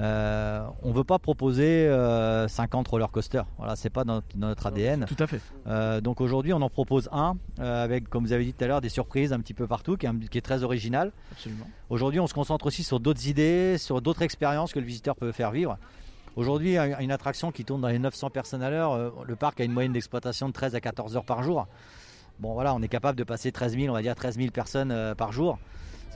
euh, 0.00 0.66
on 0.82 0.88
ne 0.88 0.94
veut 0.94 1.04
pas 1.04 1.18
proposer 1.18 1.86
50 1.86 2.86
euh, 2.86 2.90
roller 2.90 3.10
coasters. 3.10 3.46
Voilà, 3.58 3.76
c'est 3.76 3.90
pas 3.90 4.04
dans, 4.04 4.22
notre 4.36 4.66
ADN. 4.66 5.06
Tout 5.06 5.22
à 5.22 5.26
fait. 5.26 5.40
Euh, 5.66 6.00
donc 6.00 6.20
aujourd'hui, 6.20 6.52
on 6.52 6.62
en 6.62 6.70
propose 6.70 7.08
un 7.12 7.36
avec, 7.58 8.08
comme 8.08 8.24
vous 8.24 8.32
avez 8.32 8.44
dit 8.44 8.52
tout 8.52 8.64
à 8.64 8.66
l'heure, 8.66 8.80
des 8.80 8.88
surprises 8.88 9.32
un 9.32 9.40
petit 9.40 9.54
peu 9.54 9.66
partout, 9.66 9.96
qui 9.96 10.06
est, 10.06 10.40
très 10.40 10.62
original. 10.62 11.12
Absolument. 11.32 11.66
Aujourd'hui, 11.90 12.20
on 12.20 12.26
se 12.26 12.34
concentre 12.34 12.66
aussi 12.66 12.82
sur 12.82 13.00
d'autres 13.00 13.28
idées, 13.28 13.78
sur 13.78 14.02
d'autres 14.02 14.22
expériences 14.22 14.72
que 14.72 14.80
le 14.80 14.86
visiteur 14.86 15.16
peut 15.16 15.32
faire 15.32 15.50
vivre. 15.50 15.78
Aujourd'hui, 16.36 16.76
une 16.76 17.12
attraction 17.12 17.52
qui 17.52 17.64
tourne 17.64 17.80
dans 17.80 17.88
les 17.88 18.00
900 18.00 18.30
personnes 18.30 18.62
à 18.62 18.70
l'heure, 18.70 19.12
le 19.24 19.36
parc 19.36 19.60
a 19.60 19.64
une 19.64 19.72
moyenne 19.72 19.92
d'exploitation 19.92 20.48
de 20.48 20.52
13 20.52 20.74
à 20.74 20.80
14 20.80 21.16
heures 21.16 21.24
par 21.24 21.44
jour. 21.44 21.68
Bon 22.40 22.54
voilà, 22.54 22.74
on 22.74 22.82
est 22.82 22.88
capable 22.88 23.16
de 23.16 23.22
passer 23.22 23.52
13 23.52 23.76
000, 23.76 23.88
on 23.88 23.92
va 23.92 24.02
dire 24.02 24.16
13 24.16 24.36
000 24.36 24.50
personnes 24.50 25.14
par 25.16 25.30
jour. 25.30 25.58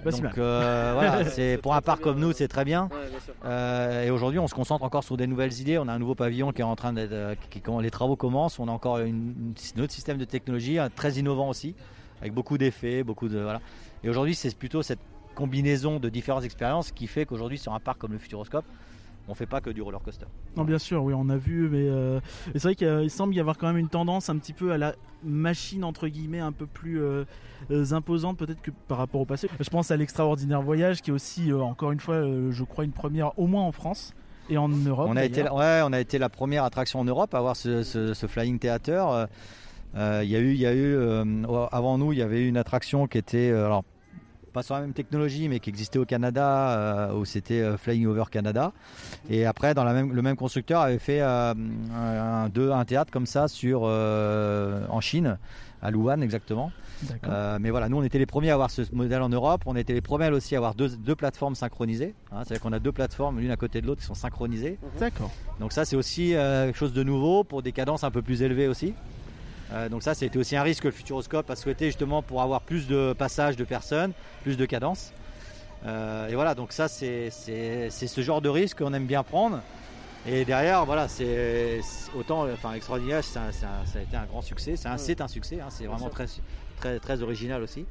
Pas 0.04 0.10
Donc 0.10 0.38
euh, 0.38 0.92
voilà, 0.94 1.24
c'est 1.30 1.58
pour 1.62 1.74
un 1.74 1.80
parc 1.80 2.00
comme 2.02 2.18
nous, 2.18 2.32
c'est 2.32 2.48
très 2.48 2.64
bien. 2.64 2.84
Ouais, 2.92 3.08
bien 3.10 3.20
sûr. 3.20 3.34
Euh, 3.44 4.04
et 4.06 4.10
aujourd'hui, 4.10 4.38
on 4.38 4.46
se 4.48 4.54
concentre 4.54 4.84
encore 4.84 5.04
sur 5.04 5.16
des 5.16 5.26
nouvelles 5.26 5.58
idées. 5.60 5.78
On 5.78 5.88
a 5.88 5.92
un 5.92 5.98
nouveau 5.98 6.14
pavillon 6.14 6.52
qui 6.52 6.60
est 6.60 6.64
en 6.64 6.76
train 6.76 6.92
d'être, 6.92 7.12
euh, 7.12 7.34
qui, 7.50 7.60
qui- 7.60 7.70
les 7.82 7.90
travaux 7.90 8.16
commencent. 8.16 8.58
On 8.58 8.68
a 8.68 8.72
encore 8.72 8.98
une, 8.98 9.06
une- 9.08 9.54
un 9.76 9.82
autre 9.82 9.92
système 9.92 10.18
de 10.18 10.24
technologie 10.24 10.78
très 10.94 11.12
innovant 11.14 11.48
aussi, 11.48 11.74
avec 12.20 12.32
beaucoup 12.32 12.58
d'effets, 12.58 13.02
beaucoup 13.02 13.28
de 13.28 13.38
voilà. 13.38 13.60
Et 14.04 14.08
aujourd'hui, 14.08 14.34
c'est 14.34 14.54
plutôt 14.56 14.82
cette 14.82 15.00
combinaison 15.34 15.98
de 16.00 16.08
différentes 16.08 16.44
expériences 16.44 16.90
qui 16.92 17.06
fait 17.06 17.24
qu'aujourd'hui, 17.26 17.58
sur 17.58 17.72
un 17.74 17.80
parc 17.80 17.98
comme 17.98 18.12
le 18.12 18.18
Futuroscope, 18.18 18.64
on 19.28 19.34
fait 19.34 19.46
pas 19.46 19.60
que 19.60 19.70
du 19.70 19.82
roller 19.82 20.00
coaster. 20.02 20.26
Non, 20.56 20.64
bien 20.64 20.78
sûr, 20.78 21.04
oui, 21.04 21.12
on 21.16 21.28
a 21.28 21.36
vu, 21.36 21.68
mais, 21.70 21.86
euh, 21.88 22.20
mais 22.46 22.52
c'est 22.58 22.68
vrai 22.68 22.74
qu'il 22.74 23.10
semble 23.10 23.34
y 23.34 23.40
avoir 23.40 23.58
quand 23.58 23.66
même 23.66 23.76
une 23.76 23.88
tendance 23.88 24.30
un 24.30 24.38
petit 24.38 24.52
peu 24.54 24.72
à 24.72 24.78
la 24.78 24.94
machine 25.22 25.84
entre 25.84 26.08
guillemets 26.08 26.38
un 26.40 26.52
peu 26.52 26.66
plus 26.66 27.00
euh, 27.00 27.24
euh, 27.70 27.92
imposante 27.92 28.38
peut-être 28.38 28.62
que 28.62 28.70
par 28.88 28.98
rapport 28.98 29.20
au 29.20 29.24
passé. 29.26 29.48
Je 29.60 29.68
pense 29.68 29.90
à 29.90 29.96
l'extraordinaire 29.96 30.62
voyage 30.62 31.02
qui 31.02 31.10
est 31.10 31.12
aussi 31.12 31.50
euh, 31.52 31.60
encore 31.60 31.92
une 31.92 32.00
fois, 32.00 32.22
je 32.50 32.64
crois, 32.64 32.84
une 32.84 32.92
première 32.92 33.38
au 33.38 33.46
moins 33.46 33.62
en 33.64 33.72
France 33.72 34.14
et 34.48 34.56
en 34.56 34.68
Europe. 34.68 35.08
on 35.10 35.16
a 35.16 35.24
été, 35.24 35.42
ouais, 35.42 35.80
on 35.84 35.92
a 35.92 36.00
été 36.00 36.18
la 36.18 36.28
première 36.30 36.64
attraction 36.64 37.00
en 37.00 37.04
Europe 37.04 37.34
à 37.34 37.38
avoir 37.38 37.54
ce, 37.56 37.82
ce- 37.82 38.14
ce 38.14 38.26
flying 38.26 38.58
theater. 38.58 39.26
Il 39.94 40.00
y 40.28 40.36
a 40.36 40.38
eu, 40.40 40.52
il 40.52 40.60
y 40.60 40.66
a 40.66 40.74
eu 40.74 40.96
avant 41.72 41.98
nous, 41.98 42.12
il 42.12 42.18
y 42.18 42.22
avait 42.22 42.42
eu 42.42 42.48
une 42.48 42.56
attraction 42.56 43.06
qui 43.06 43.18
était, 43.18 43.50
alors 43.50 43.84
pas 44.52 44.62
sur 44.62 44.74
la 44.74 44.80
même 44.80 44.92
technologie, 44.92 45.48
mais 45.48 45.60
qui 45.60 45.70
existait 45.70 45.98
au 45.98 46.04
Canada, 46.04 46.70
euh, 46.70 47.12
où 47.14 47.24
c'était 47.24 47.60
euh, 47.60 47.76
Flying 47.76 48.06
Over 48.06 48.24
Canada. 48.30 48.72
Et 49.30 49.46
après, 49.46 49.74
dans 49.74 49.84
la 49.84 49.92
même, 49.92 50.12
le 50.12 50.22
même 50.22 50.36
constructeur 50.36 50.80
avait 50.80 50.98
fait 50.98 51.20
euh, 51.20 51.54
un, 51.94 52.48
deux- 52.48 52.72
un 52.72 52.84
théâtre 52.84 53.10
comme 53.12 53.26
ça 53.26 53.48
sur 53.48 53.82
en 53.82 55.00
Chine, 55.00 55.38
à 55.80 55.90
Luan 55.90 56.22
exactement. 56.22 56.72
Euh, 57.28 57.58
mais 57.60 57.70
voilà, 57.70 57.88
nous 57.88 57.98
on 57.98 58.02
était 58.02 58.18
les 58.18 58.26
premiers 58.26 58.50
à 58.50 58.54
avoir 58.54 58.72
ce 58.72 58.82
modèle 58.92 59.22
en 59.22 59.28
Europe. 59.28 59.62
On 59.66 59.76
était 59.76 59.92
les 59.92 60.00
premiers 60.00 60.30
aussi 60.30 60.56
à 60.56 60.58
avoir 60.58 60.74
deux, 60.74 60.88
deux 60.96 61.14
plateformes 61.14 61.54
synchronisées. 61.54 62.14
Hein, 62.32 62.42
C'est-à-dire 62.44 62.60
qu'on 62.62 62.72
a 62.72 62.80
deux 62.80 62.90
plateformes, 62.90 63.38
l'une 63.38 63.52
à 63.52 63.56
côté 63.56 63.80
de 63.80 63.86
l'autre, 63.86 64.00
qui 64.00 64.06
sont 64.06 64.14
synchronisées. 64.14 64.78
D'accord. 64.98 65.30
Donc 65.60 65.72
ça 65.72 65.84
c'est 65.84 65.94
aussi 65.94 66.34
euh, 66.34 66.66
quelque 66.66 66.76
chose 66.76 66.92
de 66.94 67.04
nouveau 67.04 67.44
pour 67.44 67.62
des 67.62 67.70
cadences 67.70 68.02
un 68.02 68.10
peu 68.10 68.22
plus 68.22 68.42
élevées 68.42 68.66
aussi. 68.66 68.94
Euh, 69.72 69.88
donc 69.88 70.02
ça 70.02 70.14
c'était 70.14 70.38
aussi 70.38 70.56
un 70.56 70.62
risque 70.62 70.84
que 70.84 70.88
le 70.88 70.92
Futuroscope 70.92 71.50
a 71.50 71.56
souhaité 71.56 71.86
justement 71.86 72.22
pour 72.22 72.40
avoir 72.40 72.62
plus 72.62 72.86
de 72.86 73.14
passages 73.16 73.56
de 73.56 73.64
personnes, 73.64 74.12
plus 74.42 74.56
de 74.56 74.64
cadences. 74.66 75.12
Euh, 75.86 76.28
et 76.28 76.34
voilà, 76.34 76.54
donc 76.54 76.72
ça 76.72 76.88
c'est 76.88 77.30
ce 77.30 78.20
genre 78.20 78.40
de 78.40 78.48
risque 78.48 78.78
qu'on 78.78 78.94
aime 78.94 79.06
bien 79.06 79.22
prendre. 79.22 79.60
Et 80.26 80.44
derrière, 80.44 80.84
voilà, 80.84 81.06
c'est 81.08 81.80
autant, 82.14 82.46
enfin, 82.52 82.72
Extraordinaire, 82.74 83.22
ça 83.22 83.44
a 83.44 84.00
été 84.00 84.16
un 84.16 84.24
grand 84.24 84.42
succès. 84.42 84.76
C'est 84.76 84.88
un, 84.88 84.96
Ouais. 84.96 85.22
un 85.22 85.28
succès, 85.28 85.60
hein, 85.60 85.68
c'est 85.70 85.86
vraiment 85.86 86.10
très, 86.10 86.26
très, 86.76 86.98
très 86.98 87.22
original 87.22 87.62
aussi. 87.62 87.86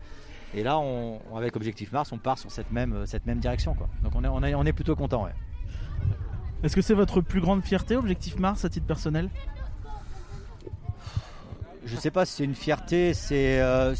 Et 0.54 0.62
là, 0.62 0.78
on, 0.78 1.20
avec 1.36 1.56
Objectif 1.56 1.92
Mars, 1.92 2.12
on 2.12 2.18
part 2.18 2.38
sur 2.38 2.52
cette 2.52 2.70
même, 2.72 3.06
cette 3.06 3.26
même 3.26 3.40
direction. 3.40 3.74
Quoi. 3.74 3.88
Donc 4.04 4.14
on 4.16 4.24
est, 4.24 4.28
on 4.28 4.44
est, 4.44 4.54
on 4.56 4.66
est 4.66 4.74
plutôt 4.74 4.96
content. 4.96 5.24
Ouais. 5.24 5.34
Est-ce 6.64 6.76
que 6.76 6.82
c'est 6.82 6.94
votre 6.94 7.22
plus 7.22 7.40
grande 7.42 7.64
fierté, 7.64 7.96
Objectif 7.96 8.38
Mars, 8.38 8.66
à 8.66 8.70
titre 8.70 8.86
personnel? 8.86 9.30
Je 11.88 11.96
sais 11.96 12.12
pas 12.12 12.26
si 12.26 12.34
c'est 12.38 12.44
une 12.44 12.56
fierté, 12.56 13.14
c'est, 13.14 13.60
euh, 13.60 13.96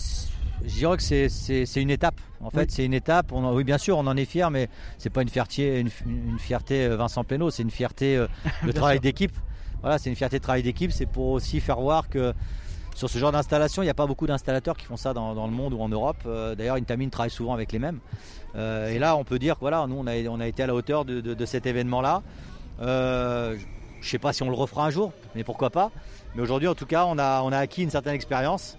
je 0.66 0.74
dirais 0.76 0.98
que 0.98 1.04
c'est, 1.04 1.82
une 1.82 1.90
étape. 1.90 2.20
En 2.42 2.50
fait, 2.52 2.60
Oui. 2.60 2.66
c'est 2.70 2.86
une 2.86 2.94
étape. 2.94 3.32
On 3.32 3.44
en- 3.44 3.54
oui, 3.56 3.64
bien 3.64 3.78
sûr, 3.78 3.98
on 3.98 4.06
en 4.08 4.16
est 4.18 4.26
fier, 4.26 4.52
mais 4.52 4.70
c'est 4.98 5.10
pas 5.10 5.22
une 5.22 5.30
fierté, 5.30 5.80
une, 5.80 5.90
une 6.06 6.38
fierté 6.40 6.86
euh, 6.86 6.96
Vincent 6.98 7.24
Pénaud, 7.24 7.50
c'est 7.50 7.64
une 7.64 7.72
fierté 7.72 8.16
euh, 8.18 8.28
de 8.66 8.72
travail 8.72 9.00
d'équipe. 9.00 9.36
Voilà, 9.82 9.98
c'est 9.98 10.10
une 10.10 10.16
fierté 10.16 10.38
de 10.38 10.44
travail 10.44 10.64
d'équipe. 10.64 10.92
C'est 10.92 11.06
pour 11.06 11.30
aussi 11.30 11.60
faire 11.62 11.80
voir 11.80 12.10
que 12.10 12.34
sur 12.96 13.10
ce 13.10 13.18
genre 13.20 13.32
d'installation, 13.32 13.82
il 13.84 13.86
n'y 13.86 13.92
a 13.92 13.96
pas 13.96 14.08
beaucoup 14.08 14.28
d'installateurs 14.28 14.76
qui 14.76 14.86
font 14.86 14.98
ça 14.98 15.14
dans, 15.14 15.34
dans 15.36 15.46
le 15.48 15.54
monde 15.54 15.74
ou 15.74 15.80
en 15.82 15.88
Europe. 15.90 16.18
Euh, 16.26 16.56
d'ailleurs, 16.56 16.76
Intamin 16.78 17.10
travaille 17.10 17.30
souvent 17.32 17.54
avec 17.54 17.72
les 17.72 17.80
mêmes. 17.80 18.00
Euh, 18.56 18.90
et 18.90 18.98
là, 19.00 19.16
on 19.16 19.24
peut 19.24 19.40
dire 19.40 19.56
que 19.56 19.60
voilà, 19.62 19.86
nous, 19.88 19.96
on 19.98 20.08
a, 20.08 20.14
on 20.30 20.40
a 20.40 20.48
été 20.48 20.64
à 20.64 20.68
la 20.68 20.74
hauteur 20.76 21.06
de, 21.06 21.22
de- 21.22 21.34
de 21.36 21.46
cet 21.46 21.66
événement-là. 21.68 22.24
Euh, 22.82 23.56
je 24.08 24.12
sais 24.12 24.20
pas 24.20 24.34
si 24.34 24.42
on 24.42 24.50
le 24.50 24.56
refera 24.56 24.86
un 24.86 24.90
jour, 24.90 25.12
mais 25.36 25.44
pourquoi 25.44 25.70
pas. 25.70 25.92
Mais 26.36 26.42
aujourd'hui, 26.42 26.68
en 26.68 26.76
tout 26.76 26.86
cas, 26.86 27.06
on 27.06 27.18
a, 27.20 27.42
on 27.44 27.52
a 27.52 27.58
acquis 27.58 27.84
une 27.84 27.90
certaine 27.90 28.16
expérience 28.16 28.78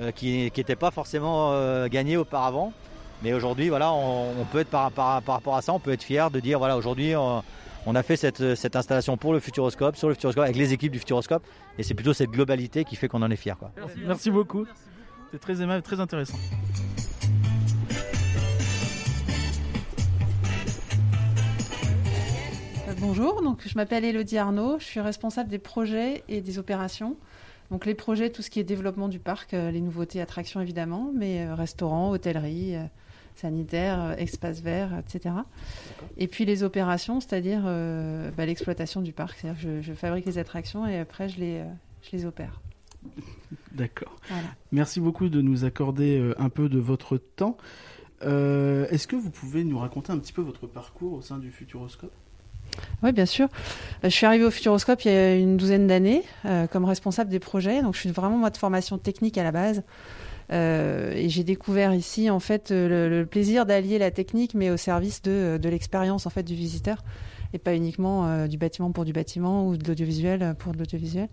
euh, 0.00 0.10
qui 0.10 0.50
n'était 0.56 0.76
pas 0.76 0.90
forcément 0.90 1.52
euh, 1.52 1.86
gagnée 1.88 2.16
auparavant. 2.16 2.72
Mais 3.22 3.34
aujourd'hui, 3.34 3.68
voilà, 3.68 3.92
on, 3.92 4.46
peut 4.50 4.60
être 4.60 4.70
par, 4.70 4.90
par- 4.90 5.20
par 5.20 5.34
rapport 5.34 5.54
à 5.56 5.60
ça, 5.62 5.74
on 5.74 5.78
peut 5.78 5.92
être 5.92 6.02
fier 6.02 6.30
de 6.30 6.40
dire 6.40 6.58
voilà, 6.58 6.78
aujourd'hui, 6.78 7.14
on, 7.14 7.94
a 7.94 8.02
fait 8.02 8.16
cette, 8.16 8.54
cette 8.54 8.76
installation 8.76 9.18
pour 9.18 9.34
le 9.34 9.40
Futuroscope, 9.40 9.96
sur 9.96 10.08
le 10.08 10.14
Futuroscope, 10.14 10.44
avec 10.44 10.56
les 10.56 10.72
équipes 10.72 10.92
du 10.92 10.98
Futuroscope. 10.98 11.42
Et 11.78 11.82
c'est 11.82 11.92
plutôt 11.94 12.14
cette 12.14 12.30
globalité 12.30 12.84
qui 12.84 12.96
fait 12.96 13.08
qu'on 13.08 13.20
en 13.22 13.30
est 13.30 13.36
fier. 13.36 13.58
Quoi. 13.58 13.72
Merci 14.06 14.30
beaucoup. 14.30 14.64
C'est 15.32 15.38
très 15.38 15.60
aimable, 15.60 15.82
très 15.82 16.00
intéressant. 16.00 16.38
Bonjour, 23.00 23.40
donc 23.40 23.66
je 23.66 23.74
m'appelle 23.76 24.04
Elodie 24.04 24.36
Arnaud, 24.36 24.78
je 24.78 24.84
suis 24.84 25.00
responsable 25.00 25.48
des 25.48 25.58
projets 25.58 26.22
et 26.28 26.42
des 26.42 26.58
opérations. 26.58 27.16
Donc 27.70 27.86
les 27.86 27.94
projets, 27.94 28.28
tout 28.28 28.42
ce 28.42 28.50
qui 28.50 28.60
est 28.60 28.64
développement 28.64 29.08
du 29.08 29.18
parc, 29.18 29.54
euh, 29.54 29.70
les 29.70 29.80
nouveautés, 29.80 30.20
attractions 30.20 30.60
évidemment, 30.60 31.10
mais 31.16 31.46
euh, 31.46 31.54
restaurants, 31.54 32.10
hôtellerie, 32.10 32.76
euh, 32.76 32.82
sanitaire, 33.36 34.16
espace 34.18 34.60
vert, 34.60 34.90
etc. 34.98 35.34
Et 36.18 36.28
puis 36.28 36.44
les 36.44 36.62
opérations, 36.62 37.20
c'est-à-dire 37.20 37.62
euh, 37.64 38.30
bah, 38.36 38.44
l'exploitation 38.44 39.00
du 39.00 39.12
parc. 39.14 39.38
C'est-à-dire 39.38 39.62
que 39.62 39.80
je, 39.80 39.80
je 39.80 39.94
fabrique 39.94 40.26
les 40.26 40.36
attractions 40.36 40.86
et 40.86 40.98
après 40.98 41.30
je 41.30 41.40
les, 41.40 41.64
je 42.02 42.10
les 42.12 42.26
opère. 42.26 42.60
D'accord. 43.72 44.20
Voilà. 44.28 44.48
Merci 44.72 45.00
beaucoup 45.00 45.30
de 45.30 45.40
nous 45.40 45.64
accorder 45.64 46.34
un 46.36 46.50
peu 46.50 46.68
de 46.68 46.78
votre 46.78 47.16
temps. 47.16 47.56
Euh, 48.22 48.86
Est-ce 48.88 49.06
que 49.08 49.16
vous 49.16 49.30
pouvez 49.30 49.64
nous 49.64 49.78
raconter 49.78 50.12
un 50.12 50.18
petit 50.18 50.32
peu 50.32 50.42
votre 50.42 50.66
parcours 50.66 51.14
au 51.14 51.22
sein 51.22 51.38
du 51.38 51.50
Futuroscope? 51.50 52.12
Oui, 53.02 53.12
bien 53.12 53.26
sûr. 53.26 53.46
Euh, 54.04 54.10
Je 54.10 54.14
suis 54.14 54.26
arrivée 54.26 54.44
au 54.44 54.50
Futuroscope 54.50 55.04
il 55.04 55.10
y 55.10 55.14
a 55.14 55.36
une 55.36 55.56
douzaine 55.56 55.86
d'années 55.86 56.22
euh, 56.44 56.66
comme 56.66 56.84
responsable 56.84 57.30
des 57.30 57.38
projets. 57.38 57.82
Donc, 57.82 57.94
je 57.94 58.00
suis 58.00 58.10
vraiment 58.10 58.36
moi 58.36 58.50
de 58.50 58.56
formation 58.56 58.98
technique 58.98 59.38
à 59.38 59.44
la 59.44 59.52
base. 59.52 59.82
Euh, 60.52 61.12
et 61.12 61.28
j'ai 61.28 61.44
découvert 61.44 61.94
ici 61.94 62.28
en 62.28 62.40
fait 62.40 62.72
le, 62.72 63.24
plaisir 63.24 63.66
d'allier 63.66 63.98
la 63.98 64.10
technique, 64.10 64.54
mais 64.54 64.70
au 64.70 64.76
service 64.76 65.22
de, 65.22 65.58
de 65.62 65.68
l'expérience 65.68 66.26
en 66.26 66.30
fait 66.30 66.42
du 66.42 66.56
visiteur, 66.56 67.04
et 67.52 67.58
pas 67.58 67.72
uniquement 67.76 68.48
du 68.48 68.58
bâtiment 68.58 68.90
pour 68.90 69.04
du 69.04 69.12
bâtiment 69.12 69.68
ou 69.68 69.76
de 69.76 69.86
l'audiovisuel 69.86 70.56
pour 70.58 70.72
de 70.72 70.78
l'audiovisuel. 70.78 71.28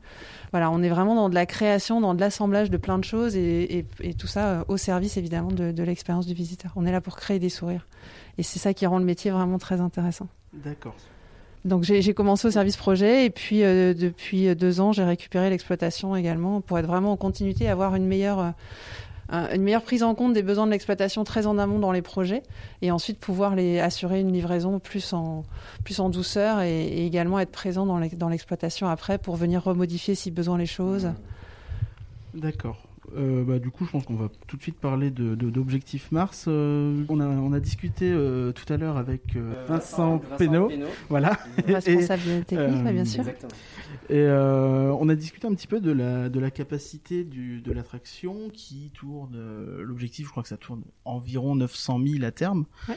Voilà, 0.52 0.70
on 0.70 0.84
est 0.84 0.90
vraiment 0.90 1.16
dans 1.16 1.30
de 1.30 1.34
la 1.36 1.48
création, 1.48 2.00
dans 2.00 2.14
de 2.14 2.20
l'assemblage 2.20 2.70
de 2.70 2.78
plein 2.78 3.00
de 3.00 3.04
choses, 3.04 3.36
et, 3.36 3.86
tout 4.20 4.28
ça 4.28 4.66
au 4.68 4.78
service 4.78 5.18
évidemment 5.18 5.52
de, 5.52 5.72
de 5.72 5.84
l'expérience 5.84 6.28
du 6.28 6.36
visiteur. 6.36 6.72
On 6.76 6.86
est 6.86 6.92
là 6.92 7.02
pour 7.02 7.16
créer 7.16 7.40
des 7.40 7.50
sourires, 7.50 7.88
et 8.38 8.44
c'est 8.44 8.60
ça 8.60 8.76
qui 8.76 8.86
rend 8.86 9.00
le 9.00 9.06
métier 9.06 9.32
vraiment 9.32 9.58
très 9.58 9.82
intéressant. 9.82 10.28
D'accord. 10.54 10.96
Donc 11.66 11.84
j'ai 11.84 12.14
commencé 12.14 12.48
au 12.48 12.52
service 12.52 12.78
projet 12.78 13.26
et 13.26 13.30
puis 13.30 13.64
euh, 13.64 13.94
depuis 13.94 14.56
deux 14.56 14.80
ans 14.80 14.92
j'ai 14.94 15.04
récupéré 15.04 15.50
l'exploitation 15.50 16.16
également 16.16 16.62
pour 16.62 16.80
être 16.80 16.86
vraiment 16.88 17.12
en 17.12 17.18
continuité, 17.18 17.68
avoir 17.68 17.96
une 17.96 18.06
meilleure, 18.06 18.40
euh, 18.40 18.50
un- 19.30 19.50
une 19.54 19.64
meilleure 19.64 19.82
prise 19.82 20.02
en 20.04 20.16
compte 20.16 20.32
des 20.32 20.44
besoins 20.44 20.66
de 20.66 20.72
l'exploitation 20.72 21.26
très 21.26 21.46
en 21.46 21.58
amont 21.58 21.80
dans 21.80 21.92
les 21.92 22.02
projets 22.02 22.44
et 22.82 22.90
ensuite 22.92 23.20
pouvoir 23.20 23.54
les 23.56 23.80
assurer 23.80 24.22
une 24.22 24.32
livraison 24.32 24.80
plus 24.80 25.12
en, 25.12 25.44
plus 25.84 26.00
en 26.00 26.10
douceur 26.10 26.62
et, 26.62 26.86
et 26.86 27.06
également 27.06 27.38
être 27.40 27.52
présent 27.52 27.86
dans 27.86 28.30
l'exploitation 28.30 28.88
après 28.88 29.18
pour 29.18 29.36
venir 29.36 29.62
remodifier 29.64 30.16
si 30.16 30.32
besoin 30.32 30.58
les 30.58 30.68
choses. 30.68 31.10
D'accord. 32.34 32.78
Euh, 33.16 33.44
bah, 33.46 33.58
du 33.60 33.70
coup, 33.72 33.86
je 33.86 33.92
pense 33.92 34.06
qu'on 34.06 34.16
va 34.16 34.30
tout 34.48 34.58
de 34.58 34.62
suite 34.62 34.78
parler 34.80 35.12
de, 35.12 35.34
de- 35.36 35.50
d'Objectif 35.50 36.12
Mars. 36.12 36.46
Euh, 36.48 37.04
on, 37.08 37.20
a, 37.22 37.26
on 37.26 37.54
a 37.54 37.60
discuté 37.60 38.12
euh, 38.12 38.52
tout 38.52 38.72
à 38.72 38.78
l'heure 38.78 38.98
avec 38.98 39.36
euh, 39.36 39.54
Vincent, 39.68 40.18
Pénaud. 40.38 40.68
Voilà. 41.10 41.38
Et- 41.68 41.74
Responsable 41.74 42.44
technique, 42.46 42.60
euh, 42.88 42.92
bien 42.92 43.06
sûr. 43.06 43.20
Exactement. 43.22 43.52
Et 44.10 44.20
euh, 44.20 44.92
on 45.00 45.08
a 45.10 45.16
discuté 45.16 45.48
un 45.48 45.54
petit 45.54 45.68
peu 45.68 45.80
de 45.80 45.92
la, 45.92 46.28
de 46.30 46.40
la 46.40 46.52
capacité 46.52 47.24
du, 47.24 47.62
de 47.62 47.72
l'attraction 47.72 48.50
qui 48.52 48.92
tourne. 48.94 49.38
L'objectif, 49.80 50.26
je 50.26 50.32
crois 50.32 50.44
que 50.44 50.50
ça 50.50 50.58
tourne 50.58 50.84
environ 51.06 51.56
900 51.56 52.00
000 52.06 52.26
à 52.26 52.32
terme. 52.32 52.66
Ouais. 52.90 52.96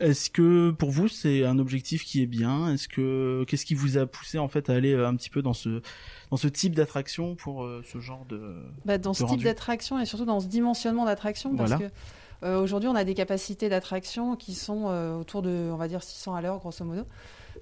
Est-ce 0.00 0.30
que 0.30 0.70
pour 0.70 0.90
vous 0.90 1.08
c'est 1.08 1.44
un 1.44 1.58
objectif 1.58 2.04
qui 2.04 2.22
est 2.22 2.26
bien? 2.26 2.72
Est-ce 2.72 2.88
que 2.88 3.44
qu'est-ce 3.46 3.66
qui 3.66 3.74
vous 3.74 3.98
a 3.98 4.06
poussé 4.06 4.38
en 4.38 4.48
fait 4.48 4.70
à 4.70 4.74
aller 4.74 4.94
euh, 4.94 5.06
un 5.06 5.14
petit 5.14 5.30
peu 5.30 5.42
dans 5.42 5.52
ce 5.52 5.82
dans 6.30 6.36
ce 6.38 6.48
type 6.48 6.74
d'attraction 6.74 7.34
pour 7.36 7.64
euh, 7.64 7.82
ce 7.90 7.98
genre 7.98 8.24
de 8.26 8.56
Bah, 8.86 8.98
dans 8.98 9.12
ce 9.14 9.24
type 9.24 9.42
d'attraction 9.42 10.00
et 10.00 10.06
surtout 10.06 10.24
dans 10.24 10.40
ce 10.40 10.46
dimensionnement 10.46 11.04
d'attraction 11.04 11.54
parce 11.54 11.70
Voilà. 11.70 11.88
que 11.88 11.92
euh, 12.46 12.60
aujourd'hui 12.62 12.88
on 12.88 12.94
a 12.94 13.04
des 13.04 13.12
capacités 13.14 13.68
d'attraction 13.68 14.36
qui 14.36 14.54
sont 14.54 14.84
euh, 14.88 15.14
autour 15.16 15.42
de 15.42 15.68
on 15.70 15.76
va 15.76 15.86
dire 15.88 16.02
600 16.02 16.34
à 16.34 16.40
l'heure 16.40 16.58
grosso 16.58 16.82
modo 16.84 17.02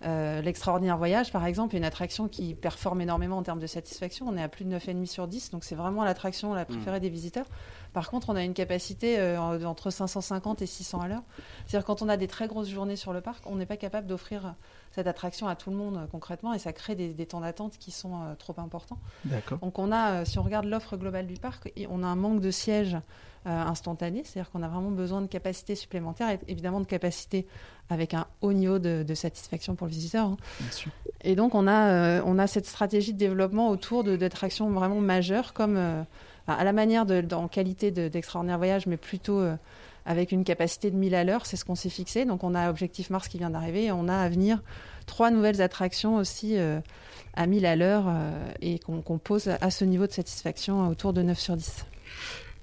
Euh, 0.04 0.40
L'extraordinaire 0.40 0.96
voyage, 0.96 1.32
par 1.32 1.44
exemple, 1.44 1.74
est 1.74 1.78
une 1.78 1.84
attraction 1.84 2.28
qui 2.28 2.54
performe 2.54 3.00
énormément 3.00 3.38
en 3.38 3.42
termes 3.42 3.58
de 3.58 3.66
satisfaction. 3.66 4.26
On 4.28 4.36
est 4.36 4.42
à 4.42 4.48
plus 4.48 4.64
de 4.64 4.76
9,5 4.76 5.06
sur 5.06 5.26
10, 5.26 5.50
donc 5.50 5.64
c'est 5.64 5.74
vraiment 5.74 6.04
l'attraction 6.04 6.54
la 6.54 6.64
préférée 6.64 7.00
des 7.00 7.08
visiteurs. 7.08 7.46
Par 7.92 8.10
contre, 8.10 8.28
on 8.30 8.36
a 8.36 8.44
une 8.44 8.54
capacité 8.54 9.18
euh, 9.18 9.40
entre 9.40 9.90
550 9.90 10.62
et 10.62 10.66
600 10.66 11.00
à 11.00 11.08
l'heure. 11.08 11.22
C'est-à-dire 11.66 11.86
quand 11.86 12.02
on 12.02 12.08
a 12.08 12.16
des 12.16 12.28
très 12.28 12.46
grosses 12.46 12.68
journées 12.68 12.96
sur 12.96 13.12
le 13.12 13.20
parc, 13.20 13.44
on 13.46 13.56
n'est 13.56 13.66
pas 13.66 13.76
capable 13.76 14.06
d'offrir 14.06 14.54
cette 14.92 15.06
attraction 15.06 15.48
à 15.48 15.56
tout 15.56 15.70
le 15.70 15.76
monde 15.76 15.96
euh, 15.96 16.06
concrètement 16.10 16.52
et 16.54 16.58
ça 16.58 16.72
crée 16.72 16.94
des, 16.94 17.12
des 17.12 17.26
temps 17.26 17.40
d'attente 17.40 17.78
qui 17.78 17.90
sont 17.90 18.22
euh, 18.22 18.34
trop 18.34 18.54
importants. 18.58 18.98
D'accord. 19.24 19.58
Donc 19.58 19.78
on 19.78 19.92
a, 19.92 20.20
euh, 20.20 20.24
si 20.24 20.38
on 20.38 20.42
regarde 20.42 20.66
l'offre 20.66 20.96
globale 20.96 21.26
du 21.26 21.34
parc, 21.34 21.72
et 21.76 21.86
on 21.90 22.02
a 22.02 22.06
un 22.06 22.16
manque 22.16 22.40
de 22.40 22.50
sièges 22.50 22.96
euh, 23.46 23.50
instantané, 23.50 24.24
c'est-à-dire 24.24 24.50
qu'on 24.50 24.62
a 24.62 24.68
vraiment 24.68 24.90
besoin 24.90 25.22
de 25.22 25.26
capacités 25.26 25.74
supplémentaires 25.74 26.28
et 26.30 26.38
évidemment 26.48 26.80
de 26.80 26.86
capacités 26.86 27.46
avec 27.88 28.12
un 28.12 28.26
haut 28.42 28.52
niveau 28.52 28.78
de, 28.78 29.02
de 29.06 29.14
satisfaction 29.14 29.74
pour 29.74 29.86
le 29.86 29.92
visiteur. 29.92 30.26
hein. 30.26 30.36
Bien 30.60 30.70
sûr. 30.70 30.90
Et 31.22 31.34
donc 31.34 31.54
on 31.54 31.66
a, 31.66 31.88
euh, 31.90 32.22
on 32.24 32.38
a 32.38 32.46
cette 32.46 32.66
stratégie 32.66 33.12
de 33.12 33.18
développement 33.18 33.68
autour 33.70 34.04
d'attractions 34.04 34.70
vraiment 34.70 35.00
majeures, 35.00 35.52
comme 35.52 35.76
euh, 35.76 36.02
à 36.46 36.62
la 36.64 36.72
manière 36.72 37.04
de, 37.06 37.24
en 37.34 37.48
qualité 37.48 37.90
de- 37.90 38.08
d'extraordinaire 38.08 38.58
voyage, 38.58 38.86
mais 38.86 38.96
plutôt 38.96 39.40
euh, 39.40 39.56
avec 40.06 40.30
une 40.32 40.44
capacité 40.44 40.90
de 40.90 40.96
1000 40.96 41.14
à 41.14 41.24
l'heure, 41.24 41.44
c'est 41.44 41.56
ce 41.56 41.64
qu'on 41.64 41.74
s'est 41.74 41.88
fixé. 41.90 42.24
Donc 42.24 42.44
on 42.44 42.54
a 42.54 42.70
Objectif 42.70 43.10
Mars 43.10 43.28
qui 43.28 43.38
vient 43.38 43.50
d'arriver 43.50 43.86
et 43.86 43.92
on 43.92 44.08
a 44.08 44.16
à 44.16 44.28
venir 44.28 44.62
trois 45.06 45.30
nouvelles 45.30 45.60
attractions 45.60 46.16
aussi 46.16 46.56
à 47.34 47.46
1000 47.46 47.66
à 47.66 47.76
l'heure 47.76 48.06
et 48.62 48.78
qu'on 48.78 49.18
pose 49.18 49.48
à 49.60 49.70
ce 49.70 49.84
niveau 49.84 50.06
de 50.06 50.12
satisfaction 50.12 50.88
autour 50.88 51.12
de 51.12 51.20
9 51.22 51.38
sur 51.38 51.56
10. 51.56 51.84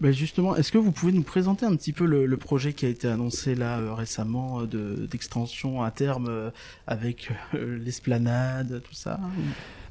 Ben 0.02 0.12
justement, 0.12 0.58
est-ce 0.58 0.74
que 0.74 0.78
vous 0.78 0.92
pouvez 0.92 1.14
nous 1.14 1.24
présenter 1.24 1.66
un 1.66 1.76
petit 1.76 1.94
peu 1.94 2.06
le, 2.06 2.26
le 2.26 2.38
projet 2.38 2.74
qui 2.74 2.86
a 2.86 2.90
été 2.90 3.08
annoncé 3.08 3.56
là 3.56 3.80
euh, 3.80 3.94
récemment 3.94 4.62
euh, 4.62 4.66
de 4.66 5.08
d'extension 5.10 5.84
à 5.84 5.92
terme 5.92 6.28
euh, 6.28 6.50
avec 6.86 7.30
l'esplanade, 7.54 8.82
tout 8.84 8.94
ça 8.94 9.20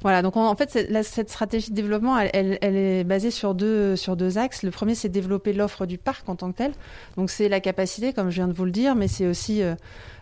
Voilà, 0.05 0.21
donc 0.21 0.37
en, 0.37 0.55
fait, 0.55 0.85
la- 0.91 1.01
cette 1.01 1.31
stratégie 1.31 1.71
de 1.71 1.75
développement, 1.75 2.15
elle, 2.19 2.59
elle- 2.61 2.75
est 2.75 3.03
basée 3.03 3.31
sur 3.31 3.55
deux, 3.55 3.95
sur 3.95 4.15
deux 4.15 4.37
axes. 4.37 4.61
Le 4.61 4.69
premier, 4.69 4.93
c'est 4.93 5.09
développer 5.09 5.51
l'offre 5.51 5.87
du 5.87 5.97
parc 5.97 6.29
en 6.29 6.35
tant 6.35 6.51
que 6.51 6.57
tel. 6.57 6.73
Donc 7.17 7.31
c'est 7.31 7.49
la 7.49 7.59
capacité, 7.59 8.13
comme 8.13 8.29
je 8.29 8.35
viens 8.35 8.47
de 8.47 8.53
vous 8.53 8.65
le 8.65 8.71
dire, 8.71 8.93
mais 8.93 9.07
c'est 9.07 9.25
aussi 9.25 9.63
euh, 9.63 9.73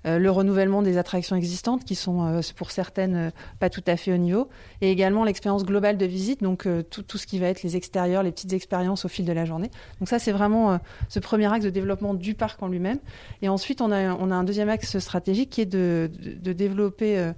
euh, 0.06 0.20
le 0.20 0.32
renouvellement 0.32 0.84
des 0.84 0.98
attractions 0.98 1.36
existantes, 1.36 1.84
qui 1.84 1.96
sont 1.96 2.25
euh, 2.25 2.40
pour 2.56 2.72
certaines 2.72 3.34
pas 3.60 3.70
tout 3.70 3.84
à 3.86 3.98
fait 3.98 4.13
au 4.13 4.18
niveau, 4.18 4.48
et 4.80 4.90
également 4.90 5.25
l'expérience 5.25 5.66
globale 5.66 5.98
de 5.98 6.06
visite, 6.06 6.42
donc 6.42 6.66
tout, 6.90 7.04
tout 7.04 7.18
ce 7.18 7.28
qui 7.28 7.38
va 7.38 7.48
être 7.48 7.62
les 7.62 7.75
extérieurs, 7.75 8.24
les 8.24 8.32
petites 8.32 8.54
expériences 8.54 9.04
au 9.04 9.10
fil 9.10 9.25
de 9.25 9.34
la 9.34 9.44
journée. 9.44 9.70
Donc 10.00 10.08
ça, 10.08 10.18
c'est 10.18 10.32
vraiment 10.32 10.80
ce 11.10 11.20
premier 11.20 11.52
axe 11.52 11.66
de 11.66 11.70
développement 11.70 12.13
du 12.13 12.36
parc 12.36 12.63
en 12.63 12.70
lui-même. 12.70 13.00
Et 13.42 13.50
ensuite, 13.50 13.82
on 13.82 13.92
a, 13.92 14.13
on 14.13 14.32
a 14.32 14.36
un 14.36 14.46
deuxième 14.46 14.70
axe 14.70 14.98
stratégique 15.00 15.50
qui 15.50 15.60
est 15.60 15.66
de, 15.66 16.10
de 16.42 16.54
développer... 16.54 17.34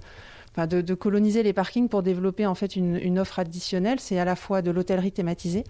de, 0.64 0.94
coloniser 0.94 1.42
les 1.42 1.52
parkings 1.52 1.88
pour 1.88 2.02
développer 2.02 2.46
en 2.46 2.54
fait 2.54 2.76
une, 2.76 3.18
offre 3.18 3.38
additionnelle. 3.38 4.00
C'est 4.00 4.18
à 4.18 4.24
la 4.24 4.36
fois 4.36 4.62
de 4.62 4.70
l'hôtellerie 4.70 5.12
thématisée, 5.12 5.64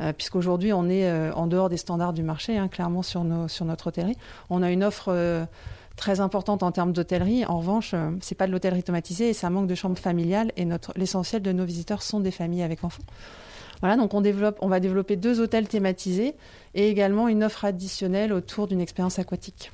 euh, 0.00 0.12
puisqu'aujourd'hui 0.12 0.72
on 0.72 0.88
est 0.88 1.08
euh, 1.08 1.32
en 1.32 1.48
dehors 1.48 1.68
des 1.68 1.76
standards 1.76 2.12
du 2.12 2.22
marché, 2.22 2.56
hein, 2.56 2.68
clairement 2.68 3.02
sur, 3.02 3.24
nos, 3.24 3.48
sur 3.48 3.64
notre 3.64 3.88
hôtellerie. 3.88 4.16
On 4.48 4.62
a 4.62 4.70
une 4.70 4.84
offre 4.84 5.08
euh, 5.08 5.44
très 5.96 6.20
importante 6.20 6.62
en 6.62 6.70
termes 6.70 6.92
d'hôtellerie. 6.92 7.44
En 7.46 7.58
revanche, 7.58 7.96
c'est 8.20 8.36
pas 8.36 8.46
de 8.46 8.52
l'hôtellerie 8.52 8.84
thématisée 8.84 9.30
et 9.30 9.32
ça 9.32 9.50
manque 9.50 9.66
de 9.66 9.74
chambres 9.74 9.98
familiales. 9.98 10.52
Et 10.56 10.66
l'essentiel 10.94 11.42
de 11.42 11.50
nos 11.50 11.64
visiteurs 11.64 12.02
sont 12.02 12.20
des 12.20 12.30
familles 12.30 12.62
avec 12.62 12.84
enfants. 12.84 13.02
Voilà, 13.80 13.96
donc 13.96 14.14
on 14.14 14.20
développe, 14.20 14.58
on 14.60 14.68
va 14.68 14.78
développer 14.78 15.16
deux 15.16 15.40
hôtels 15.40 15.66
thématisés 15.66 16.34
et 16.74 16.88
également 16.88 17.26
une 17.26 17.42
offre 17.42 17.64
additionnelle 17.64 18.32
autour 18.32 18.68
d'une 18.68 18.80
expérience 18.80 19.18
aquatique. 19.18 19.72